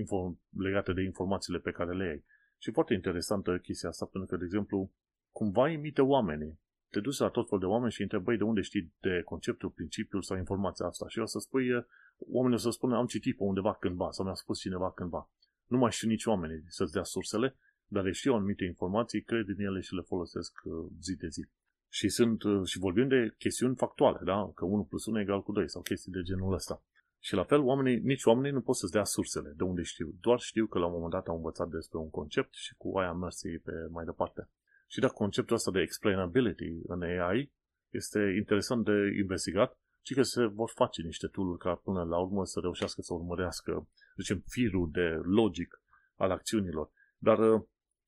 [0.00, 2.24] info- legate de informațiile pe care le ai.
[2.58, 4.90] Și foarte interesantă chestia asta, pentru că, de exemplu,
[5.32, 6.60] cumva imite oamenii.
[6.90, 10.22] Te duci la tot fel de oameni și întrebai de unde știi de conceptul, principiul
[10.22, 11.08] sau informația asta.
[11.08, 11.84] Și o să spui, uh,
[12.18, 15.30] oamenii o să spună, am citit pe undeva cândva sau mi-a spus cineva cândva.
[15.66, 19.60] Nu mai știu nici oamenii să-ți dea sursele, dar le știu anumite informații, cred în
[19.64, 21.48] ele și le folosesc uh, zi de zi.
[21.88, 24.52] Și sunt, uh, și vorbim de chestiuni factuale, da?
[24.54, 26.82] Că 1 plus 1 egal cu 2 sau chestii de genul ăsta.
[27.18, 30.14] Și la fel, oamenii, nici oamenii nu pot să-ți dea sursele de unde știu.
[30.20, 33.12] Doar știu că la un moment dat au învățat despre un concept și cu aia
[33.12, 34.48] mers pe mai departe.
[34.88, 37.52] Și da, conceptul ăsta de explainability în AI
[37.90, 42.44] este interesant de investigat și că se vor face niște tool ca până la urmă
[42.44, 45.82] să reușească să urmărească, zicem, firul de logic
[46.16, 46.90] al acțiunilor.
[47.18, 47.62] Dar uh,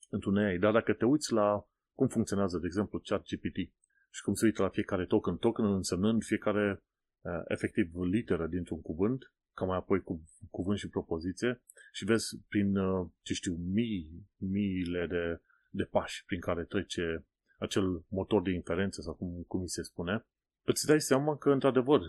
[0.09, 0.59] într-un AI.
[0.59, 3.57] Dar dacă te uiți la cum funcționează, de exemplu, ChatGPT
[4.11, 6.83] și cum se uită la fiecare token, token însemnând fiecare
[7.21, 12.77] uh, efectiv literă dintr-un cuvânt, ca mai apoi cu cuvânt și propoziție și vezi prin,
[12.77, 17.27] uh, ce știu, mii, miile de, de pași prin care trece
[17.59, 20.27] acel motor de inferență sau cum, cum mi se spune,
[20.67, 22.01] îți dai seama că, într-adevăr,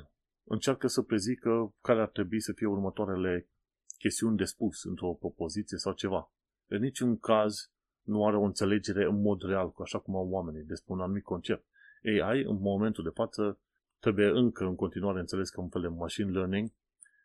[0.43, 3.49] încearcă să prezică care ar trebui să fie următoarele
[3.97, 6.31] chestiuni de spus într-o propoziție sau ceva.
[6.67, 10.93] În niciun caz nu are o înțelegere în mod real, așa cum au oamenii, despre
[10.93, 11.65] un anumit concept.
[12.03, 13.59] AI, în momentul de față,
[13.99, 16.71] trebuie încă în continuare înțeles ca un fel de machine learning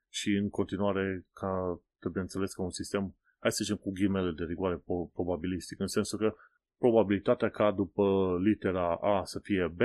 [0.08, 4.44] și în continuare ca, trebuie înțeles ca un sistem, hai să zicem cu ghimele de
[4.44, 6.34] rigoare probabilistic, în sensul că
[6.78, 9.80] probabilitatea ca după litera A să fie B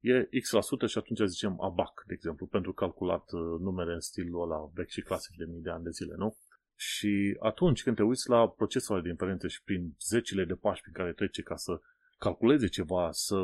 [0.00, 4.70] e X% și atunci zicem ABAC, de exemplu, pentru calculat uh, numere în stilul ăla
[4.74, 6.36] vechi și clasic de mii de ani de zile, nu?
[6.74, 10.92] Și atunci când te uiți la procesul de inferență și prin zecile de pași prin
[10.92, 11.80] care trece ca să
[12.18, 13.36] calculeze ceva, să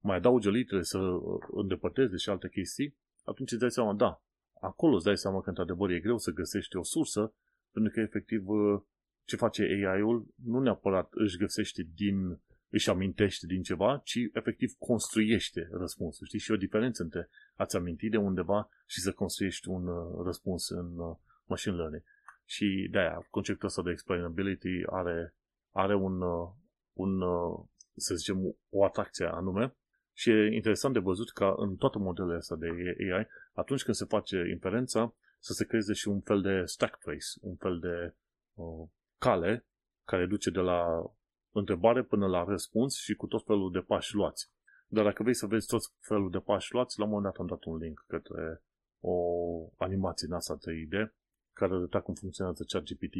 [0.00, 4.22] mai adauge litere, să uh, îndepărteze și alte chestii, atunci îți dai seama, da,
[4.60, 7.34] acolo îți dai seama că într-adevăr e greu să găsești o sursă,
[7.72, 8.80] pentru că efectiv uh,
[9.24, 15.68] ce face AI-ul nu neapărat își găsește din, își amintește din ceva, ci efectiv construiește
[15.72, 16.26] răspunsul.
[16.26, 16.38] Știi?
[16.38, 21.16] Și o diferență între a-ți aminti de undeva și să construiești un uh, răspuns în
[21.44, 22.02] machine learning.
[22.44, 25.34] Și de-aia, conceptul ăsta de explainability are,
[25.70, 26.48] are un, uh,
[26.92, 27.64] un, uh,
[27.96, 29.74] să zicem, o atracție anume
[30.12, 34.04] și e interesant de văzut ca în toate modelele astea de AI, atunci când se
[34.04, 38.14] face inferența, să se creeze și un fel de stack trace, un fel de
[38.54, 39.66] uh, cale
[40.04, 41.10] care duce de la
[41.52, 44.50] întrebare până la răspuns și cu tot felul de pași luați.
[44.86, 47.46] Dar dacă vrei să vezi tot felul de pași luați, la un moment dat am
[47.46, 48.62] dat un link către
[49.00, 49.14] o
[49.76, 51.12] animație în asta 3D
[51.52, 53.14] care arăta cum funcționează ChatGPT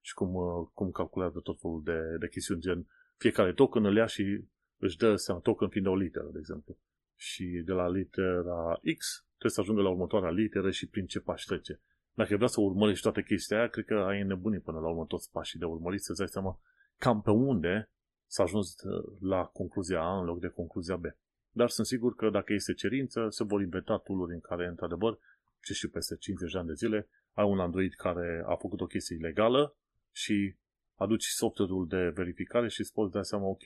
[0.00, 4.06] și cum, uh, cum calculează tot felul de, de chestiuni, gen fiecare token îl ia
[4.06, 4.44] și
[4.78, 6.78] își dă seama, token fiind o literă, de exemplu.
[7.16, 11.46] Și de la litera X trebuie să ajungă la următoarea literă și prin ce pași
[11.46, 11.80] trece.
[12.14, 15.30] Dacă vrea să urmărești toate chestia aia, cred că ai nebunit până la urmă toți
[15.30, 16.60] pașii de urmărit, să-ți dai seama
[16.98, 17.90] cam pe unde
[18.26, 21.04] s-a ajuns uh, la concluzia A în loc de concluzia B.
[21.50, 25.18] Dar sunt sigur că dacă este cerință, se vor inventa tool în care, într-adevăr,
[25.62, 28.86] ce știu, peste 50 de ani de zile, ai un Android care a făcut o
[28.86, 29.76] chestie ilegală
[30.12, 30.56] și
[30.94, 33.62] aduci software-ul de verificare și îți poți da seama, ok,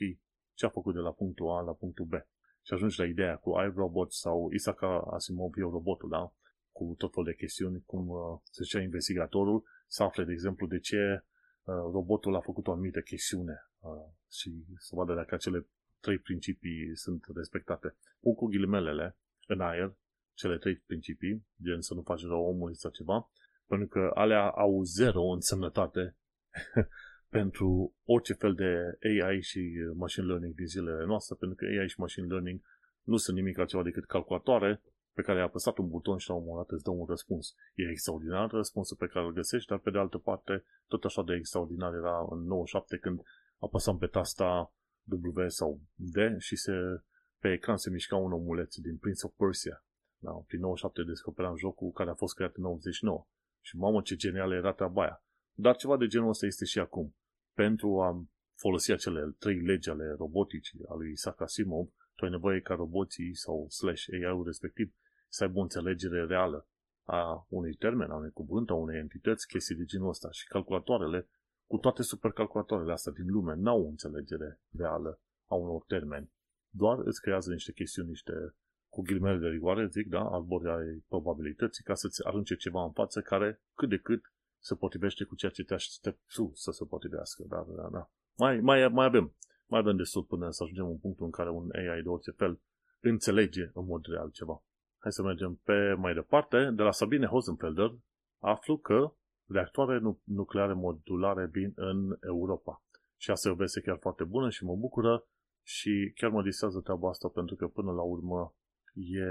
[0.53, 2.13] ce a făcut de la punctul A la punctul B.
[2.63, 6.33] Și ajungi la ideea cu iRobot sau Isaac Asimov, eu robotul, da?
[6.71, 10.79] Cu tot felul de chestiuni, cum uh, se zicea investigatorul, să afle, de exemplu, de
[10.79, 11.30] ce uh,
[11.65, 13.89] robotul a făcut o anumită chestiune uh,
[14.31, 15.67] și să vadă dacă acele
[15.99, 17.95] trei principii sunt respectate.
[18.19, 19.95] Pun cu ghilimelele în aer
[20.33, 23.31] cele trei principii, gen să nu faci rău omului sau ceva,
[23.67, 26.15] pentru că alea au zero însemnătate
[27.37, 31.99] pentru orice fel de AI și machine learning din zilele noastre, pentru că AI și
[31.99, 32.61] machine learning
[33.03, 34.81] nu sunt nimic altceva decât calculatoare
[35.13, 37.55] pe care ai apăsat un buton și la un moment dat îți dă un răspuns.
[37.75, 41.33] E extraordinar răspunsul pe care îl găsești, dar pe de altă parte, tot așa de
[41.33, 43.21] extraordinar era în 97 când
[43.59, 46.73] apăsam pe tasta W sau D și se,
[47.39, 49.85] pe ecran se mișca un omuleț din Prince of Persia.
[50.17, 53.27] Da, prin 97 descoperam jocul care a fost creat în 99.
[53.61, 55.23] Și mamă ce genial era treaba aia.
[55.53, 57.15] Dar ceva de genul ăsta este și acum.
[57.53, 61.87] Pentru a folosi acele trei legi ale roboticii, a lui Isaac Asimov,
[62.21, 64.93] tu ai nevoie ca roboții sau slash AI-ul respectiv
[65.27, 66.67] să aibă o înțelegere reală
[67.03, 70.31] a unui termen, a unui cuvânt, a unei entități, chestii de genul ăsta.
[70.31, 71.29] Și calculatoarele,
[71.65, 76.31] cu toate supercalculatoarele astea din lume, n-au o înțelegere reală a unor termeni.
[76.69, 78.33] Doar îți creează niște chestiuni, niște
[78.89, 83.21] cu ghilimele de rigoare, zic, da, arbori ai probabilității ca să-ți arunce ceva în față
[83.21, 84.21] care cât de cât
[84.59, 87.43] se potrivește cu ceea ce te aștept tu să se potrivească.
[87.47, 88.11] Da, da, da.
[88.37, 89.35] Mai, mai, mai avem.
[89.71, 92.61] Mai avem destul până să ajungem în punctul în care un AI de orice fel
[92.99, 94.63] înțelege în mod real ceva.
[94.97, 96.71] Hai să mergem pe mai departe.
[96.75, 97.91] De la Sabine Hosenfelder
[98.39, 99.13] aflu că
[99.47, 102.83] reactoare nucleare modulare vin în Europa.
[103.17, 105.27] Și asta e o veste chiar foarte bună și mă bucură
[105.63, 108.55] și chiar mă disează treaba asta pentru că până la urmă
[108.93, 109.25] e,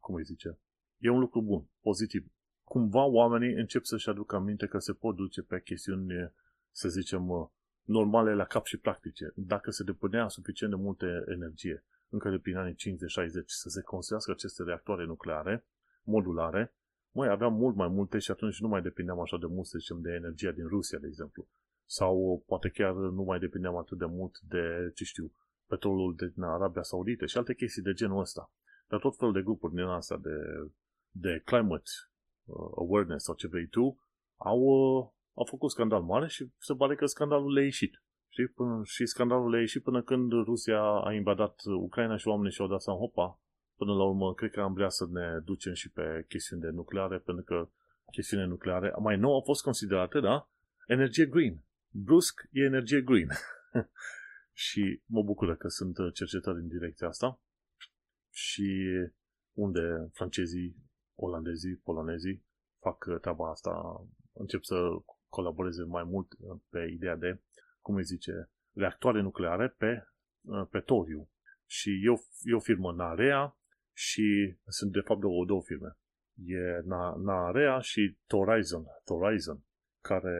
[0.00, 0.58] cum îi zice,
[0.98, 2.32] e un lucru bun, pozitiv.
[2.62, 6.32] Cumva oamenii încep să-și aducă aminte că se pot duce pe chestiuni,
[6.70, 7.52] să zicem,
[7.84, 9.32] normale la cap și practice.
[9.34, 12.76] Dacă se depunea suficient de multe energie încă de prin anii 50-60
[13.46, 15.64] să se construiască aceste reactoare nucleare
[16.02, 16.74] modulare,
[17.10, 20.00] mai aveam mult mai multe și atunci nu mai depindeam așa de mult, să zicem,
[20.00, 21.48] de energia din Rusia, de exemplu.
[21.84, 25.32] Sau poate chiar nu mai depindeam atât de mult de, ce știu,
[25.66, 28.52] petrolul din Arabia Saudită și alte chestii de genul ăsta.
[28.88, 30.36] Dar tot felul de grupuri din asta de,
[31.10, 31.90] de climate
[32.44, 33.98] uh, awareness sau ce vrei tu,
[34.36, 38.02] au, uh, au făcut scandal mare și se pare că scandalul le-a ieșit.
[38.28, 38.46] Știi?
[38.46, 42.82] Până, și scandalul a ieșit până când Rusia a invadat Ucraina și oamenii și-au dat
[42.82, 43.40] seama, hopa,
[43.76, 47.18] până la urmă, cred că am vrea să ne ducem și pe chestiuni de nucleare,
[47.18, 47.68] pentru că
[48.10, 50.48] chestiunile nucleare mai nou au fost considerate, da,
[50.86, 51.64] energie green.
[51.90, 53.28] Brusc e energie green.
[54.64, 57.40] și mă bucură că sunt cercetări în direcția asta
[58.30, 58.68] și
[59.52, 60.76] unde francezii,
[61.14, 62.44] olandezii, polonezii
[62.80, 64.76] fac treaba asta, încep să
[65.36, 66.28] colaboreze mai mult
[66.70, 67.40] pe ideea de,
[67.80, 68.32] cum îi zice,
[68.74, 70.06] reactoare nucleare pe,
[70.70, 71.30] pe toriu.
[71.66, 73.56] Și e o, e o firmă Narea
[73.92, 75.90] și sunt de fapt două, două firme.
[76.44, 76.82] E
[77.16, 79.64] Narea și Horizon, Horizon
[80.00, 80.38] care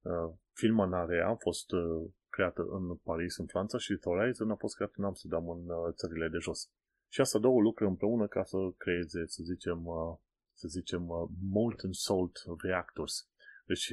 [0.00, 4.74] uh, firma Narea a fost uh, creată în Paris, în Franța și Horizon a fost
[4.74, 6.70] creată în Amsterdam, în uh, țările de jos.
[7.08, 10.16] Și asta două lucruri împreună ca să creeze, să zicem, uh,
[10.52, 13.28] să zicem, uh, molten salt reactors.
[13.66, 13.92] Deci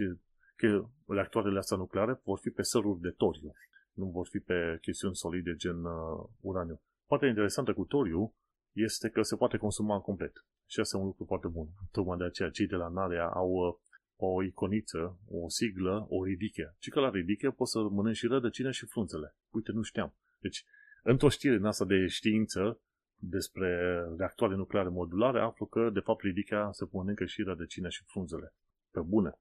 [0.55, 3.53] că reactoarele astea nucleare vor fi pe săruri de toriu,
[3.93, 6.81] nu vor fi pe chestiuni solide gen uh, uraniu.
[7.07, 8.35] Partea interesantă cu toriu
[8.71, 10.45] este că se poate consuma complet.
[10.67, 11.67] Și asta e un lucru foarte bun.
[11.91, 13.75] Tocmai de aceea cei de la Narea au uh,
[14.15, 16.75] o iconiță, o siglă, o ridiche.
[16.79, 19.35] Și că la ridiche poți să mănânci și rădăcina și frunzele.
[19.49, 20.15] Uite, nu știam.
[20.39, 20.65] Deci,
[21.03, 22.79] într-o știre în asta de știință,
[23.15, 28.53] despre reactoare nucleare modulare, aflu că, de fapt, ridica se mănâncă și rădăcina și frunzele.
[28.91, 29.31] Pe bune.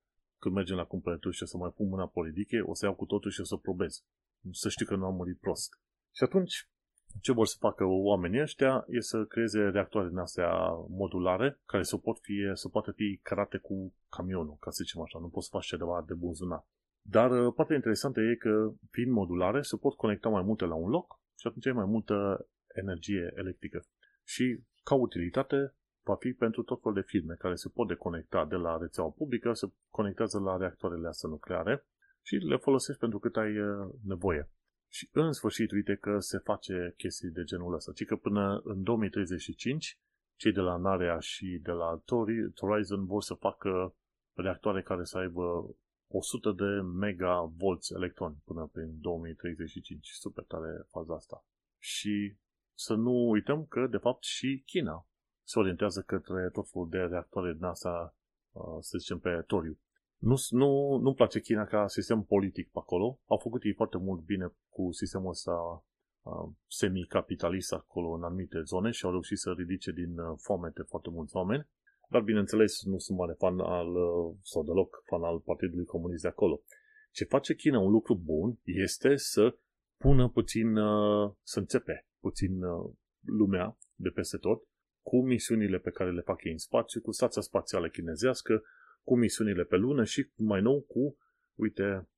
[0.42, 3.04] Când mergem la cumpărături și să mai pun mâna pe ridiche, o să iau cu
[3.04, 4.04] totul și o să probez.
[4.50, 5.70] Să știu că nu am murit prost.
[6.16, 6.68] Și atunci,
[7.20, 10.50] ce vor să facă oamenii ăștia e să creeze reactoare din astea
[10.88, 15.18] modulare, care să, pot fi, să poată fi carate cu camionul, ca să zicem așa.
[15.18, 16.66] Nu poți să faci ceva de bunzunat.
[17.02, 20.90] Dar uh, partea interesantă e că, fiind modulare, se pot conecta mai multe la un
[20.90, 23.84] loc și atunci ai mai multă energie electrică.
[24.24, 28.54] Și ca utilitate va fi pentru tot felul de firme care se pot deconecta de
[28.54, 31.86] la rețeaua publică, se conectează la reactoarele astea nucleare
[32.22, 34.50] și le folosești pentru cât ai uh, nevoie.
[34.88, 37.92] Și în sfârșit, uite că se face chestii de genul ăsta.
[37.92, 39.98] Ci că până în 2035,
[40.36, 42.02] cei de la Narea și de la
[42.60, 43.94] Horizon vor să facă
[44.34, 45.76] reactoare care să aibă
[46.08, 50.08] 100 de megavolți electroni până prin 2035.
[50.08, 51.46] Super tare faza asta.
[51.78, 52.36] Și
[52.74, 55.06] să nu uităm că, de fapt, și China
[55.52, 58.16] se orientează către tot felul de reactoare din asta,
[58.52, 59.78] uh, să zicem, pe toriu.
[60.18, 60.70] Nu, nu,
[61.02, 63.20] nu-mi place China ca sistem politic pe acolo.
[63.26, 65.56] Au făcut ei foarte mult bine cu sistemul ăsta
[66.22, 71.10] uh, semi-capitalist acolo în anumite zone și au reușit să ridice din uh, foamete foarte
[71.10, 71.68] mulți oameni.
[72.08, 73.90] Dar, bineînțeles, nu sunt mare fan al,
[74.42, 76.62] sau deloc fan al Partidului Comunist de acolo.
[77.10, 79.56] Ce face China un lucru bun este să
[79.96, 80.74] pună puțin,
[81.42, 82.60] să înțepe puțin
[83.20, 84.62] lumea de peste tot
[85.02, 88.62] cu misiunile pe care le fac ei în spațiu, cu stația spațială chinezească,
[89.02, 91.16] cu misiunile pe lună și mai nou cu,
[91.54, 92.08] uite,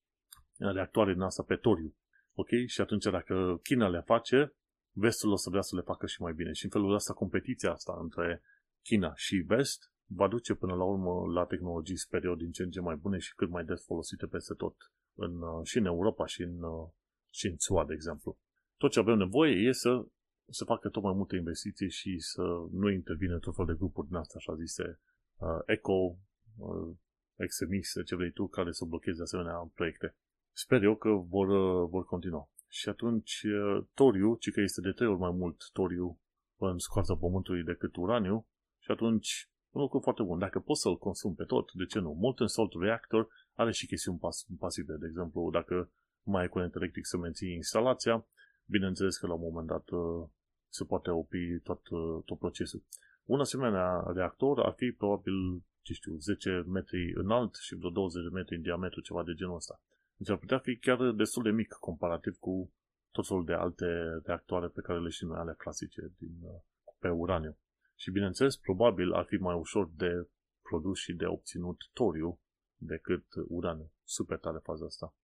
[0.59, 1.97] reactoare din asta pe toriu.
[2.35, 2.49] Ok?
[2.67, 4.55] Și atunci dacă China le face,
[4.93, 6.53] vestul o să vrea să le facă și mai bine.
[6.53, 8.43] Și în felul ăsta competiția asta între
[8.83, 12.71] China și vest va duce până la urmă la tehnologii, sper eu, din ce în
[12.71, 14.77] ce mai bune și cât mai des folosite peste tot.
[15.15, 16.89] În, uh, și în Europa și în, uh,
[17.31, 18.39] și în SUA, de exemplu.
[18.77, 20.07] Tot ce avem nevoie e să
[20.49, 24.17] se facă tot mai multe investiții și să nu intervine tot fel de grupuri din
[24.17, 25.01] astea, așa zise,
[25.37, 26.17] uh, eco,
[26.57, 26.97] uh,
[27.37, 30.17] extremiste, ce vrei tu, care să blocheze asemenea proiecte.
[30.53, 32.49] Sper eu că vor, uh, vor continua.
[32.69, 36.21] Și atunci, uh, toriu, ci că este de trei ori mai mult toriu
[36.57, 38.47] în scoarța pământului decât uraniu,
[38.79, 40.39] și atunci, un lucru foarte bun.
[40.39, 42.13] Dacă poți să-l consumi pe tot, de ce nu?
[42.13, 44.95] Molten Salt Reactor are și chestiuni pas- pasive.
[44.97, 45.91] De exemplu, dacă
[46.23, 48.27] mai ai curent electric să menții instalația,
[48.65, 50.29] bineînțeles că la un moment dat uh,
[50.69, 52.83] se poate opri tot, uh, tot procesul.
[53.25, 58.29] Un asemenea reactor ar fi probabil, ce știu, 10 metri înalt și vreo 20 de
[58.33, 59.81] metri în diametru, ceva de genul ăsta.
[60.17, 62.73] Deci ar putea fi chiar destul de mic comparativ cu
[63.11, 63.87] tot felul de alte
[64.25, 66.61] reactoare pe care le știm noi, ale clasice din, uh,
[66.99, 67.57] pe uraniu.
[67.97, 70.29] Și bineînțeles, probabil ar fi mai ușor de
[70.63, 72.41] produs și de obținut toriu
[72.77, 73.91] decât uraniu.
[74.05, 75.15] Super tare faza asta.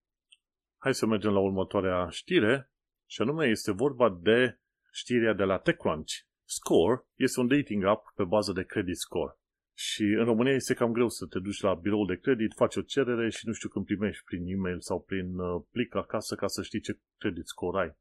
[0.78, 2.72] Hai să mergem la următoarea știre
[3.12, 4.58] și anume este vorba de
[4.92, 6.12] știrea de la TechCrunch.
[6.44, 9.38] Score este un dating app pe bază de credit score.
[9.74, 12.82] Și în România este cam greu să te duci la biroul de credit, faci o
[12.82, 16.62] cerere și nu știu când primești prin e-mail sau prin uh, plic acasă ca să
[16.62, 17.96] știi ce credit score ai.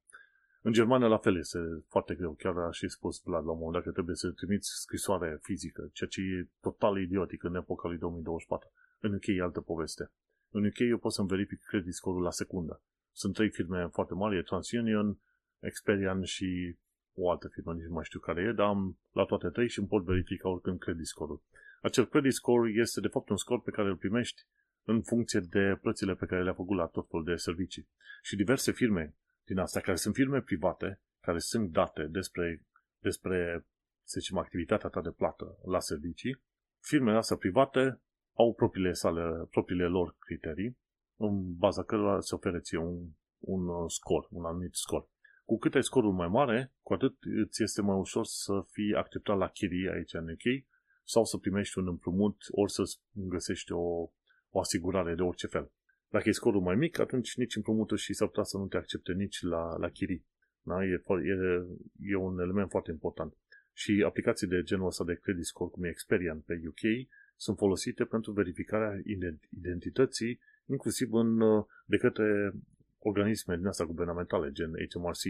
[0.61, 3.73] În Germania la fel este foarte greu, chiar a și spus Vlad la un moment
[3.73, 7.97] dat că trebuie să trimiți scrisoare fizică, ceea ce e total idiotic în epoca lui
[7.97, 8.71] 2024.
[8.99, 10.11] În UK e altă poveste.
[10.49, 12.81] În UK eu pot să-mi verific credit score-ul la secundă.
[13.21, 15.19] Sunt trei firme foarte mari, e TransUnion,
[15.59, 16.75] Experian și
[17.13, 19.79] o altă firmă, nici nu mai știu care e, dar am la toate trei și
[19.79, 21.43] îmi pot verifica oricând credit score-ul.
[21.81, 24.41] Acel credit score este de fapt un score pe care îl primești
[24.83, 27.87] în funcție de plățile pe care le-a făcut la tot felul de servicii.
[28.21, 32.65] Și diverse firme din astea, care sunt firme private, care sunt date despre,
[32.99, 33.65] despre
[34.03, 36.41] să zicem, activitatea ta de plată la servicii,
[36.79, 38.01] firmele astea private
[38.33, 40.77] au propriile, sale, propriile lor criterii,
[41.19, 43.07] în baza cărora se oferă ție un,
[43.39, 45.09] un scor, un anumit scor.
[45.45, 49.37] Cu cât ai scorul mai mare, cu atât îți este mai ușor să fii acceptat
[49.37, 50.65] la chirii aici în UK
[51.03, 54.09] sau să primești un împrumut, ori să găsești o,
[54.49, 55.71] o asigurare de orice fel.
[56.09, 59.13] Dacă e scorul mai mic, atunci nici împrumutul și s-ar putea să nu te accepte
[59.13, 60.25] nici la, la chirii.
[60.61, 60.83] Da?
[60.83, 61.65] E, e,
[61.99, 63.33] e un element foarte important.
[63.73, 68.03] Și aplicații de genul ăsta de credit score, cum e Experian pe UK, sunt folosite
[68.05, 69.01] pentru verificarea
[69.49, 71.39] identității, inclusiv în,
[71.85, 72.53] de către
[72.99, 75.23] organisme din asta guvernamentale, gen HMRC,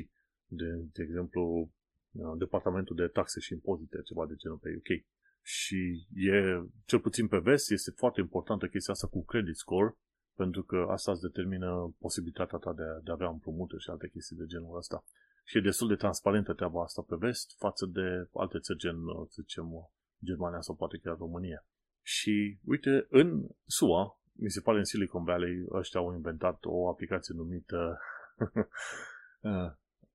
[0.46, 1.72] de, de exemplu,
[2.38, 5.06] Departamentul de Taxe și Impozite, ceva de genul pe UK.
[5.42, 9.98] Și e, cel puțin pe vest, este foarte importantă chestia asta cu credit score,
[10.36, 14.36] pentru că asta îți determină posibilitatea ta de, de a avea împrumuturi și alte chestii
[14.36, 15.04] de genul ăsta.
[15.44, 18.96] Și e destul de transparentă treaba asta pe vest față de alte țări gen,
[19.28, 19.92] să zicem,
[20.24, 21.66] Germania sau poate chiar România.
[22.02, 27.34] Și uite, în SUA, mi se pare în Silicon Valley, ăștia au inventat o aplicație
[27.38, 28.00] numită
[29.42, 29.72] uh,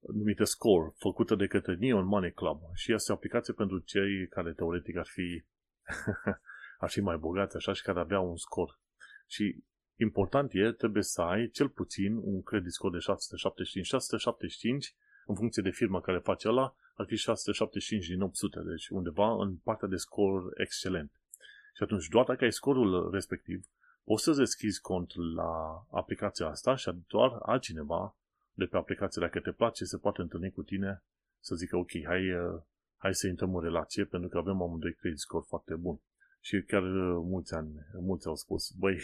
[0.20, 2.60] numită Score, făcută de către Neon Money Club.
[2.74, 5.44] Și este o aplicație pentru cei care teoretic ar fi
[6.84, 8.78] ar fi mai bogați așa și care avea un scor.
[9.26, 9.62] Și
[9.96, 13.87] important e, trebuie să ai cel puțin un credit score de 775.
[13.87, 14.94] 775
[15.26, 19.56] în funcție de firma care face ăla, ar fi 675 din 800, deci undeva în
[19.56, 21.12] partea de scor excelent.
[21.74, 23.66] Și atunci, doar dacă ai scorul respectiv,
[24.05, 28.17] poți să deschizi cont la aplicația asta și doar altcineva
[28.53, 31.03] de pe aplicație, dacă te place, se poate întâlni cu tine
[31.40, 32.62] să zică, ok, hai, uh,
[32.97, 36.01] hai să intrăm în relație pentru că avem amândoi credit score foarte bun.
[36.40, 38.95] Și chiar uh, mulți ani, mulți au spus, băi,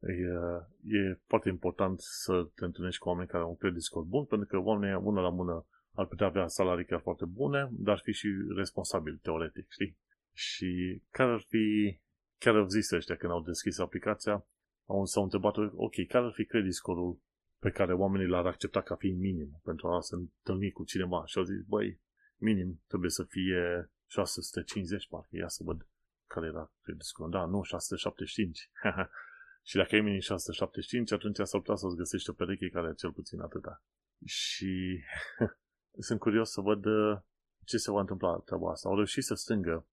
[0.00, 4.06] e, uh, e foarte important să te întâlnești cu oameni care au un credit score
[4.08, 7.98] bun, pentru că oamenii, mână la mână, ar putea avea salarii chiar foarte bune, dar
[7.98, 9.98] fi și responsabili, teoretic, știi?
[10.32, 11.98] Și care ar fi,
[12.38, 14.46] chiar au zis ăștia când au deschis aplicația,
[14.86, 17.20] au, s-au întrebat, ok, care ar fi credit score-ul
[17.58, 21.38] pe care oamenii l-ar accepta ca fiind minim pentru a se întâlni cu cineva și
[21.38, 22.00] au zis, băi,
[22.36, 25.86] minim trebuie să fie 650, parcă, ia să văd
[26.26, 27.30] care era credit score.
[27.30, 28.70] Da, nu, 675.
[29.68, 33.12] și dacă e minim 675, atunci s-ar putea să-ți găsești o pereche care e cel
[33.12, 33.82] puțin atâta.
[34.24, 35.00] Și
[36.06, 37.18] sunt curios să văd uh,
[37.64, 38.88] ce se va întâmpla treaba asta.
[38.88, 39.86] Au reușit să strângă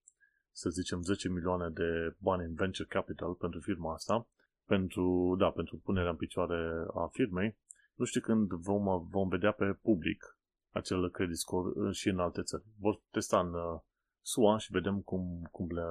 [0.51, 4.27] să zicem, 10 milioane de bani în venture capital pentru firma asta,
[4.65, 7.57] pentru, da, pentru punerea în picioare a firmei.
[7.95, 10.37] Nu știu când vom, vom vedea pe public
[10.69, 12.63] acel credit score și în alte țări.
[12.79, 13.79] Vor testa în uh,
[14.21, 15.83] SUA și vedem cum, cum le,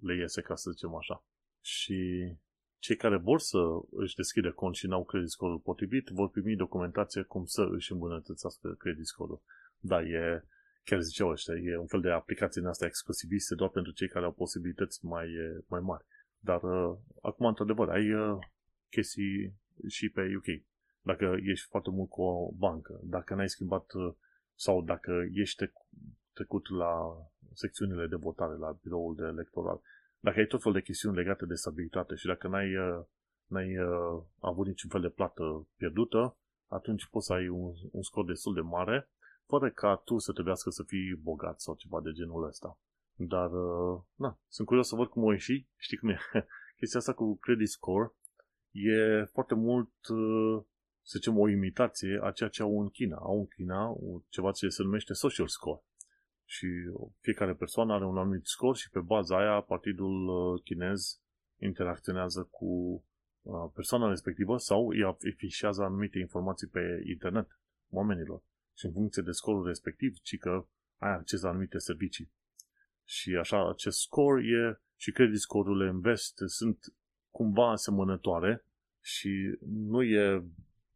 [0.00, 1.24] le iese, ca să zicem așa.
[1.60, 2.32] Și
[2.78, 3.58] cei care vor să
[3.90, 8.74] își deschidă cont și n-au credit score potrivit vor primi documentație cum să își îmbunătățească
[8.78, 9.40] credit score
[9.78, 10.44] Da, e,
[10.88, 14.24] chiar ziceau ăștia, e un fel de aplicație în asta exclusiviste doar pentru cei care
[14.24, 15.28] au posibilități mai,
[15.66, 16.04] mai mari.
[16.38, 18.38] Dar uh, acum, într-adevăr, ai uh,
[18.90, 19.54] chestii
[19.88, 20.48] și pe UK.
[21.00, 24.14] Dacă ești foarte mult cu o bancă, dacă n-ai schimbat uh,
[24.54, 25.70] sau dacă ești
[26.32, 26.92] trecut la
[27.52, 29.80] secțiunile de votare, la biroul de electoral,
[30.20, 33.04] dacă ai tot fel de chestiuni legate de stabilitate și dacă n-ai, uh,
[33.46, 38.24] n-ai uh, avut niciun fel de plată pierdută, atunci poți să ai un, un scor
[38.24, 39.08] destul de mare,
[39.46, 42.78] fără ca tu să trebuiască să fii bogat sau ceva de genul ăsta.
[43.14, 45.66] Dar, uh, na, sunt curios să văd cum o ieși.
[45.76, 46.18] Știi cum e?
[46.78, 48.12] Chestia asta cu credit score
[48.70, 49.90] e foarte mult,
[51.02, 53.16] să zicem, o imitație a ceea ce au în China.
[53.16, 53.96] Au în China
[54.28, 55.82] ceva ce se numește social score
[56.46, 56.66] și
[57.20, 61.20] fiecare persoană are un anumit scor și pe baza aia partidul uh, chinez
[61.58, 62.66] interacționează cu
[63.42, 67.58] uh, persoana respectivă sau îi afișează anumite informații pe internet
[67.90, 68.42] oamenilor.
[68.76, 70.66] Și în funcție de scorul respectiv, ci că
[70.98, 72.32] ai acces la anumite servicii.
[73.04, 76.78] Și așa, acest scor e și credit scorurile în vest sunt
[77.30, 78.64] cumva asemănătoare
[79.00, 80.44] și nu e,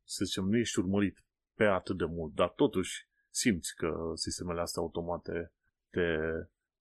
[0.05, 1.25] să zicem, nu ești urmărit
[1.55, 5.53] pe atât de mult, dar totuși simți că sistemele astea automate
[5.91, 6.17] te,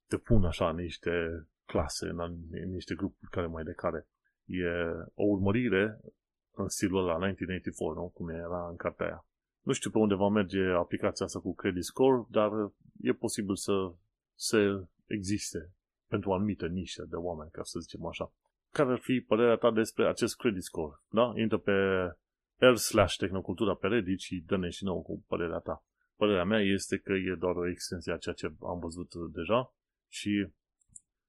[0.08, 2.20] te pun așa în niște clase, în,
[2.52, 4.08] în niște grupuri care mai de care.
[4.46, 4.68] E
[5.14, 6.00] o urmărire
[6.52, 8.10] în stilul ăla 1984, nu?
[8.10, 9.26] cum era în cartea aia.
[9.62, 12.52] Nu știu pe unde va merge aplicația asta cu Credit Score, dar
[13.02, 13.94] e posibil să,
[14.36, 15.74] să existe
[16.08, 18.34] pentru o anumită nișă de oameni, ca să zicem așa.
[18.72, 20.96] Care ar fi părerea ta despre acest Credit Score?
[21.10, 21.34] Da?
[21.36, 21.74] Intră pe
[22.58, 25.84] r slash tehnocultura pe Reddit și dă-ne și nouă cu părerea ta.
[26.16, 29.74] Părerea mea este că e doar o extensie a ceea ce am văzut deja
[30.08, 30.48] și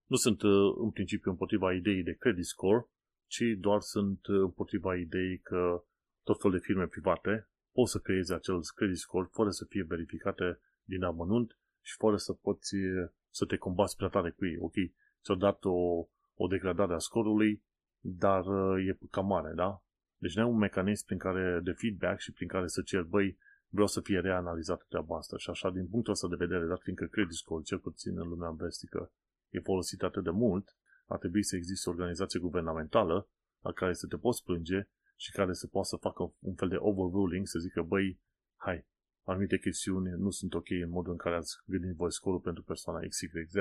[0.07, 2.87] nu sunt uh, în principiu împotriva ideii de credit score,
[3.27, 5.85] ci doar sunt uh, împotriva ideii că
[6.23, 7.49] tot fel de firme private
[7.81, 12.33] pot să creeze acel credit score fără să fie verificate din amănunt și fără să
[12.33, 14.57] poți uh, să te combați prea tare cu ei.
[14.59, 14.75] Ok,
[15.23, 15.79] ți-au dat o,
[16.35, 17.63] o degradare a scorului,
[18.01, 18.45] dar
[18.89, 19.83] e cam mare, da?
[20.17, 23.39] Deci nu ai un mecanism prin care de feedback și prin care să cer, băi,
[23.69, 27.05] vreau să fie reanalizată treaba asta și așa, din punctul ăsta de vedere, dat fiindcă
[27.05, 29.13] credit score, cel puțin în lumea vestică,
[29.51, 30.77] e folosit atât de mult,
[31.07, 33.29] ar trebui să existe o organizație guvernamentală
[33.61, 34.89] la care să te poți plânge
[35.23, 38.21] și care să poată să facă un fel de overruling, să zică, băi,
[38.57, 38.87] hai,
[39.23, 43.07] anumite chestiuni nu sunt ok în modul în care ați gândit voi scorul pentru persoana
[43.09, 43.55] XYZ.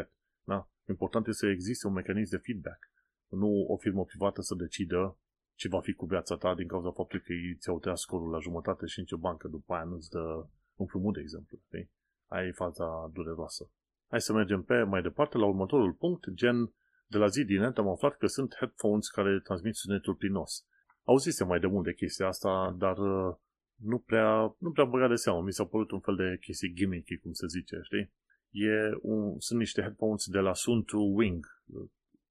[0.44, 0.70] Da?
[0.88, 2.80] Important este să existe un mecanism de feedback.
[3.28, 5.18] Nu o firmă privată să decidă
[5.56, 8.40] ce va fi cu viața ta din cauza faptului că ei ți-au tăiat scorul la
[8.40, 11.58] jumătate și nicio bancă după aia nu-ți dă un frumut, de exemplu.
[11.66, 11.92] Știi?
[12.28, 13.72] Aia e faza dureroasă.
[14.08, 16.74] Hai să mergem pe mai departe la următorul punct, gen
[17.08, 20.68] de la zi din net am aflat că sunt headphones care transmit sunetul plinos.
[21.12, 23.36] Auzise mai de mult de chestia asta, dar uh,
[23.76, 25.42] nu prea, nu prea băgat de seamă.
[25.42, 28.12] Mi s-a părut un fel de chestii gimmicky, cum se zice, știi?
[28.50, 31.46] E un, sunt niște headphones de la Suntu Wing,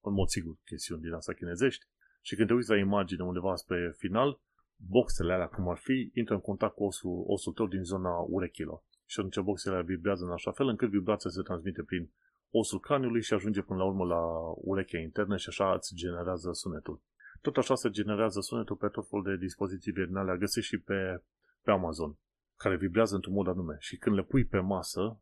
[0.00, 1.84] în mod sigur chestiuni din asta chinezești,
[2.20, 4.40] și când te uiți la imagine undeva spre final,
[4.76, 8.82] boxele alea, cum ar fi, intră în contact cu osul, osul tău din zona urechilor.
[9.06, 12.10] Și atunci boxele alea vibrează în așa fel încât vibrația se transmite prin
[12.50, 14.22] osul craniului și ajunge până la urmă la
[14.56, 17.02] urechea internă și așa îți generează sunetul.
[17.40, 21.22] Tot așa se generează sunetul pe tot felul de dispoziții virtuale, găsești și pe,
[21.62, 22.18] pe Amazon,
[22.56, 23.76] care vibrează într-un mod anume.
[23.78, 25.20] Și când le pui pe masă,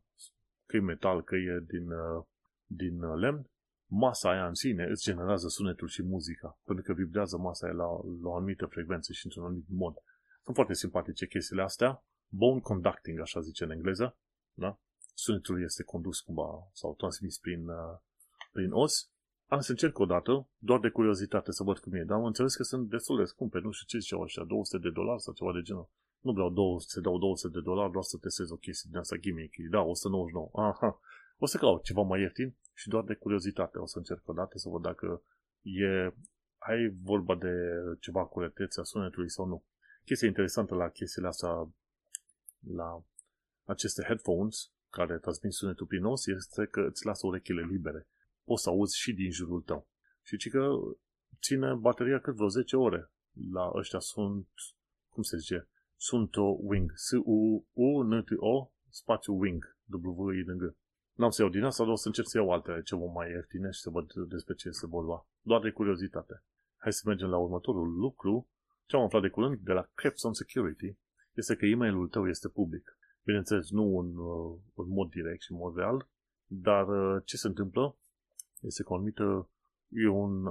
[0.65, 2.23] că e metal, că e din, uh,
[2.65, 3.49] din lemn,
[3.85, 7.85] masa aia în sine îți generează sunetul și muzica, pentru că vibrează masa aia la,
[8.21, 9.95] la o anumită frecvență și într-un anumit mod.
[10.43, 12.03] Sunt foarte simpatice chestiile astea.
[12.27, 14.17] Bone conducting, așa zice în engleză.
[14.53, 14.79] Da?
[15.13, 17.99] Sunetul este condus cumva sau transmis prin, uh,
[18.51, 19.11] prin os.
[19.47, 22.03] Am să încerc o dată, doar de curiozitate, să văd cum e.
[22.03, 24.89] Dar am înțeles că sunt destul de scumpe, nu știu ce ziceau așa, 200 de
[24.89, 25.89] dolari sau ceva de genul.
[26.19, 29.15] Nu vreau 200, să dau 200 de dolari, doar să testez o chestie din asta
[29.15, 29.53] gimmick.
[29.69, 30.49] Da, 199.
[30.53, 30.99] Aha.
[31.37, 34.57] O să caut ceva mai ieftin și doar de curiozitate o să încerc o dată
[34.57, 35.23] să văd dacă
[35.61, 36.13] e,
[36.57, 37.53] ai vorba de
[37.99, 39.63] ceva curetețe a sunetului sau nu.
[40.05, 41.71] Chestia interesantă la chestiile astea,
[42.75, 43.03] la
[43.63, 48.07] aceste headphones care transmit sunetul prin os, este că îți lasă urechile libere.
[48.47, 49.87] Poți să auzi și din jurul tău.
[50.23, 50.69] Și ci că
[51.41, 53.11] ține bateria cât vreo 10 ore.
[53.51, 54.47] La ăștia sunt,
[55.09, 56.91] cum se zice, sunt o wing.
[56.95, 59.77] S-U-U-N-T-O spațiu wing.
[59.89, 60.75] W-I N-G.
[61.13, 63.69] N-am să iau din asta, dar o să încerc să iau alte ceva mai ieftine
[63.71, 65.27] și să văd despre ce se vorba.
[65.41, 66.43] Doar de curiozitate.
[66.77, 68.49] Hai să mergem la următorul lucru.
[68.85, 70.97] Ce am aflat de curând de la Capstone Security
[71.33, 72.97] este că e-mailul tău este public.
[73.23, 74.07] Bineînțeles, nu în,
[74.75, 76.09] în mod direct și în mod real,
[76.45, 76.85] dar
[77.23, 77.97] ce se întâmplă
[78.67, 79.49] este că o anumită
[79.89, 80.45] e un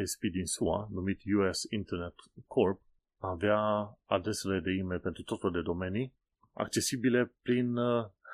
[0.00, 2.14] ISP din SUA, numit US Internet
[2.46, 2.80] Corp,
[3.18, 3.58] avea
[4.04, 6.14] adresele de e-mail pentru tot felul de domenii,
[6.52, 7.74] accesibile prin,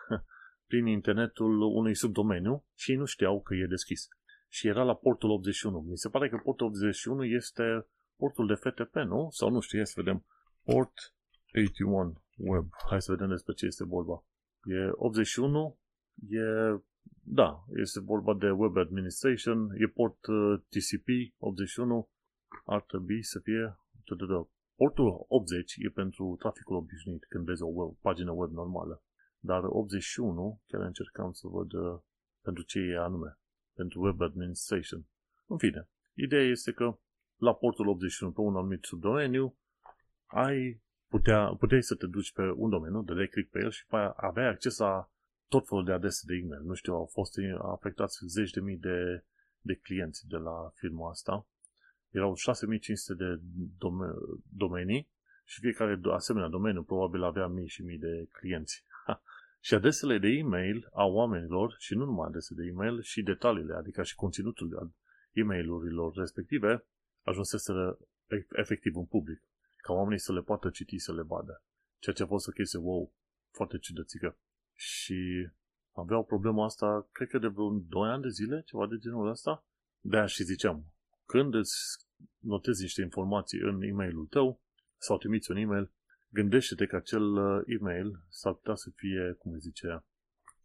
[0.71, 4.09] prin internetul unui subdomeniu și ei nu știau că e deschis.
[4.49, 5.81] Și era la portul 81.
[5.81, 7.87] Mi se pare că portul 81 este
[8.17, 9.29] portul de FTP, nu?
[9.31, 10.25] Sau nu știu, să vedem.
[10.65, 10.93] Port
[11.55, 12.67] 81 web.
[12.89, 14.25] Hai să vedem despre ce este vorba.
[14.65, 15.79] E 81,
[16.29, 16.41] e,
[17.23, 22.09] da, este vorba de web administration, e port uh, TCP 81,
[22.65, 23.79] ar trebui să fie,
[24.77, 29.03] portul 80 e pentru traficul obișnuit, când vezi o web, pagină web normală.
[29.39, 32.01] Dar 81, chiar încercam să văd uh,
[32.43, 33.39] pentru ce e anume,
[33.75, 35.07] pentru web administration.
[35.47, 36.99] În fine, ideea este că
[37.37, 39.57] la portul 81 pe un anumit subdomeniu
[40.27, 43.85] ai putea, puteai să te duci pe un domeniu, de click pe el și
[44.17, 45.11] aveai acces la
[45.49, 46.63] tot felul de adrese de e-mail.
[46.63, 49.25] Nu știu, au fost afectați zeci de mii de,
[49.61, 51.47] de clienți de la firma asta.
[52.11, 53.41] Erau 6500 de
[54.57, 55.09] domenii
[55.45, 58.85] și fiecare asemenea domeniu probabil avea mii și mii de clienți.
[59.61, 64.03] și adresele de e-mail a oamenilor, și nu numai adrese de e-mail, și detaliile, adică
[64.03, 64.93] și conținutul
[65.33, 66.85] e-mailurilor respective,
[67.23, 67.99] ajunseseră
[68.53, 69.43] efectiv în public
[69.77, 71.63] ca oamenii să le poată citi, să le vadă.
[71.99, 73.13] Ceea ce a fost o chestie, wow,
[73.51, 74.39] foarte ciudățică.
[74.79, 75.51] Și
[75.93, 79.67] aveau problema asta, cred că de vreo 2 ani de zile, ceva de genul ăsta.
[80.01, 80.95] de și ziceam,
[81.27, 81.77] când îți
[82.39, 84.61] notezi niște informații în e-mailul tău
[84.97, 85.93] sau trimiți un e-mail,
[86.29, 89.87] gândește-te că acel uh, e-mail s-ar putea să fie, cum îi zice,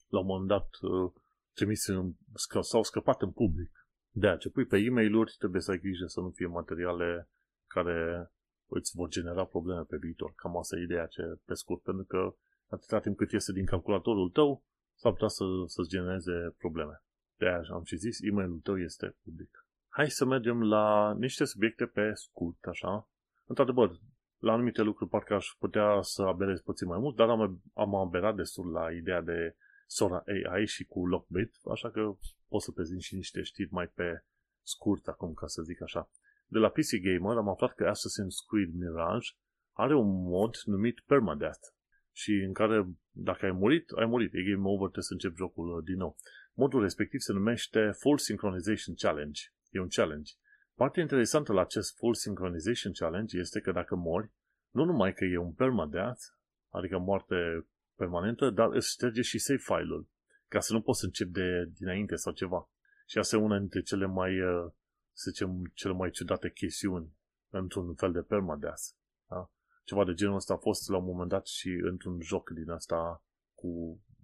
[0.08, 1.12] la un moment dat uh,
[1.54, 2.14] trimis în,
[2.62, 3.88] sau scăpat în public.
[4.10, 7.30] De aceea, ce pui pe e-mail-uri, trebuie să ai grijă să nu fie materiale
[7.68, 8.32] care
[8.68, 10.34] îți vor genera probleme pe viitor.
[10.36, 12.36] Cam asta e ideea ce, pe scurt, pentru că
[12.74, 14.64] atâta timp cât este din calculatorul tău,
[14.96, 17.04] s-ar putea să, să-ți genereze probleme.
[17.38, 19.68] De aia am și zis, e-mailul tău este public.
[19.88, 23.10] Hai să mergem la niște subiecte pe scurt, așa.
[23.46, 24.00] Într-adevăr,
[24.38, 28.36] la anumite lucruri parcă aș putea să aberez puțin mai mult, dar am, am aberat
[28.36, 29.56] destul la ideea de
[29.88, 32.16] Sora AI și cu Lockbit, așa că
[32.48, 34.24] pot să prezint și niște știri mai pe
[34.62, 36.10] scurt acum, ca să zic așa.
[36.46, 39.30] De la PC Gamer am aflat că Assassin's Creed Mirage
[39.72, 41.68] are un mod numit Permadeath
[42.16, 45.78] și în care dacă ai murit, ai murit, e game over, trebuie să începi jocul
[45.78, 46.16] uh, din nou.
[46.54, 49.42] Modul respectiv se numește Full Synchronization Challenge.
[49.70, 50.32] E un challenge.
[50.76, 54.32] Partea interesantă la acest Full Synchronization Challenge este că dacă mori,
[54.70, 56.22] nu numai că e un permadeath,
[56.70, 60.10] adică moarte permanentă, dar îți șterge și save file-ul,
[60.48, 62.70] ca să nu poți să începi de dinainte sau ceva.
[63.08, 64.72] Și asta e una dintre cele mai uh,
[65.12, 67.14] să zicem, cele mai ciudate chestiuni
[67.50, 68.82] într-un fel de permadeath.
[69.30, 69.52] Da?
[69.84, 73.24] Ceva de genul ăsta a fost la un moment dat și într-un joc din asta
[73.54, 73.68] cu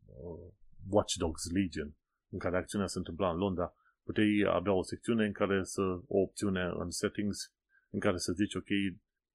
[0.05, 0.53] uh,
[0.89, 1.95] Watch Dogs Legion,
[2.29, 6.17] în care acțiunea se întâmpla în Londra, puteai avea o secțiune în care să, o
[6.17, 7.53] opțiune în settings,
[7.89, 8.69] în care să zici, ok,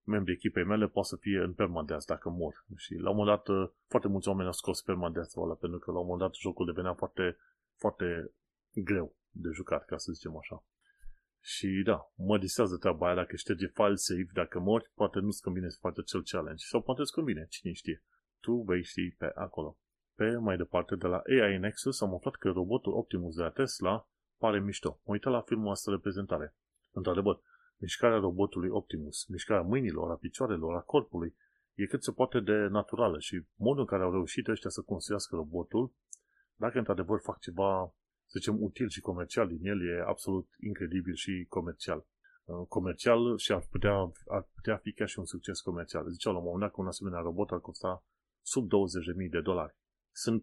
[0.02, 2.64] membrii echipei mele poate să fie în permadeath dacă mor.
[2.76, 5.90] Și la un moment dat, uh, foarte mulți oameni au scos permadeath-ul ăla, pentru că
[5.90, 7.36] la un moment dat jocul devenea foarte,
[7.76, 8.34] foarte
[8.74, 10.64] greu de jucat, ca să zicem așa.
[11.46, 15.68] Și da, mă disează treaba aia dacă șterge file save, dacă mori, poate nu-ți convine
[15.68, 16.64] să faci acel challenge.
[16.66, 18.02] Sau poate îți convine, cine știe.
[18.40, 19.78] Tu vei ști pe acolo.
[20.14, 24.08] Pe mai departe, de la AI Nexus, am aflat că robotul Optimus de la Tesla
[24.38, 25.00] pare mișto.
[25.04, 26.54] Mă uitat la filmul asta de prezentare.
[26.92, 27.40] Într-adevăr,
[27.76, 31.34] mișcarea robotului Optimus, mișcarea mâinilor, a picioarelor, a corpului,
[31.74, 35.36] e cât se poate de naturală și modul în care au reușit ăștia să construiască
[35.36, 35.92] robotul,
[36.56, 38.03] dacă într-adevăr fac ceva să
[38.38, 42.06] zicem, util și comercial din el e absolut incredibil și comercial.
[42.44, 46.10] Uh, comercial și ar putea, ar putea fi chiar și un succes comercial.
[46.10, 48.04] Ziceau la un moment dat că un asemenea robot ar costa
[48.42, 49.76] sub 20.000 de dolari.
[50.12, 50.42] Sunt,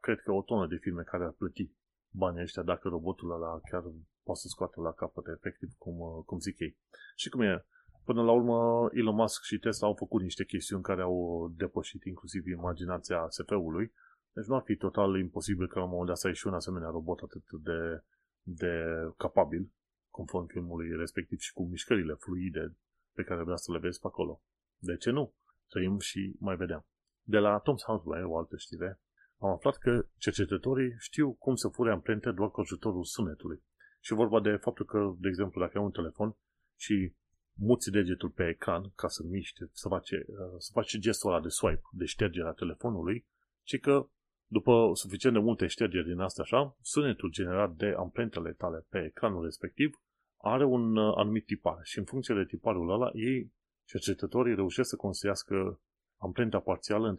[0.00, 1.70] cred că, o tonă de firme care ar plăti
[2.10, 3.82] banii ăștia dacă robotul ăla chiar
[4.22, 6.76] poate să scoată la capăt efectiv, cum, uh, cum zic ei.
[7.16, 7.64] Și cum e,
[8.08, 12.46] Până la urmă, Elon Musk și Tesla au făcut niște chestiuni care au depășit inclusiv
[12.46, 13.92] imaginația SF-ului
[14.38, 16.54] deci nu ar fi total imposibil că la un moment dat să ai și un
[16.54, 18.02] asemenea robot atât de,
[18.42, 18.72] de
[19.16, 19.72] capabil,
[20.10, 22.76] conform filmului respectiv și cu mișcările fluide
[23.12, 24.42] pe care vrea să le vezi pe acolo.
[24.78, 25.34] De ce nu?
[25.68, 26.86] Trăim și mai vedem.
[27.22, 29.00] De la Tom's Hardware, o altă știre,
[29.38, 33.62] am aflat că cercetătorii știu cum să fure amprente doar cu ajutorul sunetului.
[34.00, 36.36] Și vorba de faptul că, de exemplu, dacă ai un telefon
[36.76, 37.14] și
[37.52, 40.10] muți degetul pe ecran ca să miște, să faci,
[40.58, 43.26] să faci gestul ăla de swipe, de ștergere a telefonului,
[43.62, 44.08] și că
[44.50, 49.44] după suficient de multe ștergeri din astea așa, sunetul generat de amprentele tale pe ecranul
[49.44, 50.00] respectiv
[50.36, 53.52] are un uh, anumit tipar și în funcție de tiparul ăla, ei,
[53.86, 55.80] cercetătorii, reușesc să construiască
[56.20, 57.16] amprenta parțială în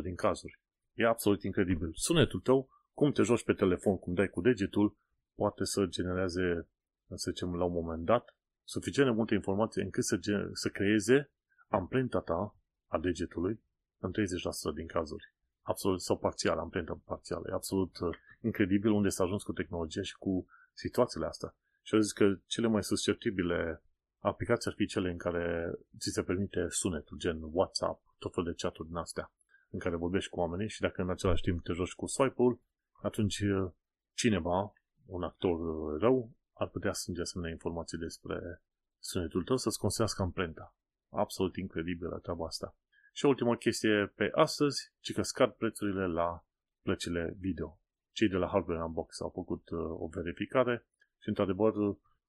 [0.00, 0.60] 30% din cazuri.
[0.94, 1.90] E absolut incredibil.
[1.92, 4.96] Sunetul tău, cum te joci pe telefon, cum dai cu degetul,
[5.34, 6.68] poate să genereze
[7.14, 10.18] să zicem, la un moment dat, suficient de multe informații încât să,
[10.52, 11.30] să creeze
[11.68, 12.56] amprenta ta
[12.86, 13.60] a degetului
[13.98, 15.35] în 30% din cazuri.
[15.72, 17.44] Absolut, sau parțial, amprentă parțială.
[17.48, 21.54] E absolut uh, incredibil unde s-a ajuns cu tehnologia și cu situațiile astea.
[21.82, 23.82] Și eu zic că cele mai susceptibile
[24.18, 28.56] aplicații ar fi cele în care ți se permite sunetul, gen WhatsApp, tot felul de
[28.62, 29.32] chat-uri din astea,
[29.70, 32.60] în care vorbești cu oamenii și dacă în același timp te joci cu swipe-ul,
[33.02, 33.70] atunci uh,
[34.14, 34.72] cineva,
[35.06, 38.62] un actor uh, rău, ar putea strânge asemenea informații despre
[38.98, 40.74] sunetul tău să-ți construiască amprenta.
[41.08, 42.76] Absolut incredibilă treaba asta.
[43.16, 46.44] Și ultima chestie pe astăzi, ci că scad prețurile la
[46.82, 47.80] plăcile video.
[48.12, 50.86] Cei de la Hardware Unbox au făcut uh, o verificare
[51.18, 51.74] și, într-adevăr,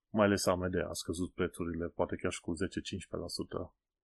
[0.10, 2.58] mai ales AMD a scăzut prețurile, poate chiar și cu 10-15%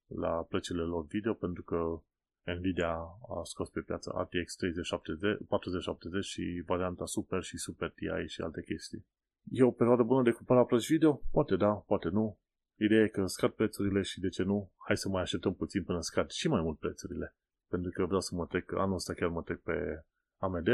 [0.08, 2.02] la plăcile lor video, pentru că
[2.44, 2.94] Nvidia
[3.36, 8.62] a scos pe piață RTX 3070, 4070 și varianta Super și Super TI și alte
[8.62, 9.06] chestii.
[9.52, 11.22] E o perioadă bună de cumpăra plăci video?
[11.32, 12.38] Poate da, poate nu.
[12.76, 16.02] Ideea e că scad prețurile și de ce nu, hai să mai așteptăm puțin până
[16.02, 17.36] scad și mai mult prețurile.
[17.68, 20.06] Pentru că vreau să mă trec, anul ăsta chiar mă trec pe
[20.38, 20.68] AMD.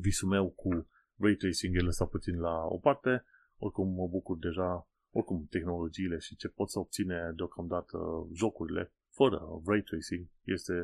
[0.00, 3.24] Visul meu cu ray tracing el lăsat puțin la o parte,
[3.56, 7.98] oricum mă bucur deja, oricum tehnologiile și ce pot să obține deocamdată
[8.34, 10.74] jocurile fără ray tracing este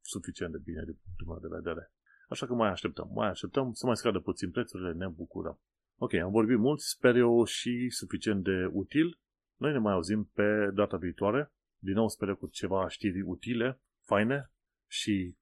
[0.00, 1.92] suficient de bine din punctul meu de vedere.
[2.28, 5.60] Așa că mai așteptăm, mai așteptăm să mai scadă puțin prețurile, ne bucurăm.
[5.96, 9.18] Ok, am vorbit mult, sper eu și suficient de util.
[9.56, 11.52] Noi ne mai auzim pe data viitoare.
[11.78, 14.50] Din nou sper cu ceva știri utile, faine
[14.86, 15.36] și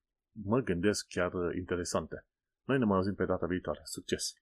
[0.45, 2.27] mă gândesc chiar interesante.
[2.65, 3.81] Noi ne mai auzim pe data viitoare.
[3.85, 4.33] Succes!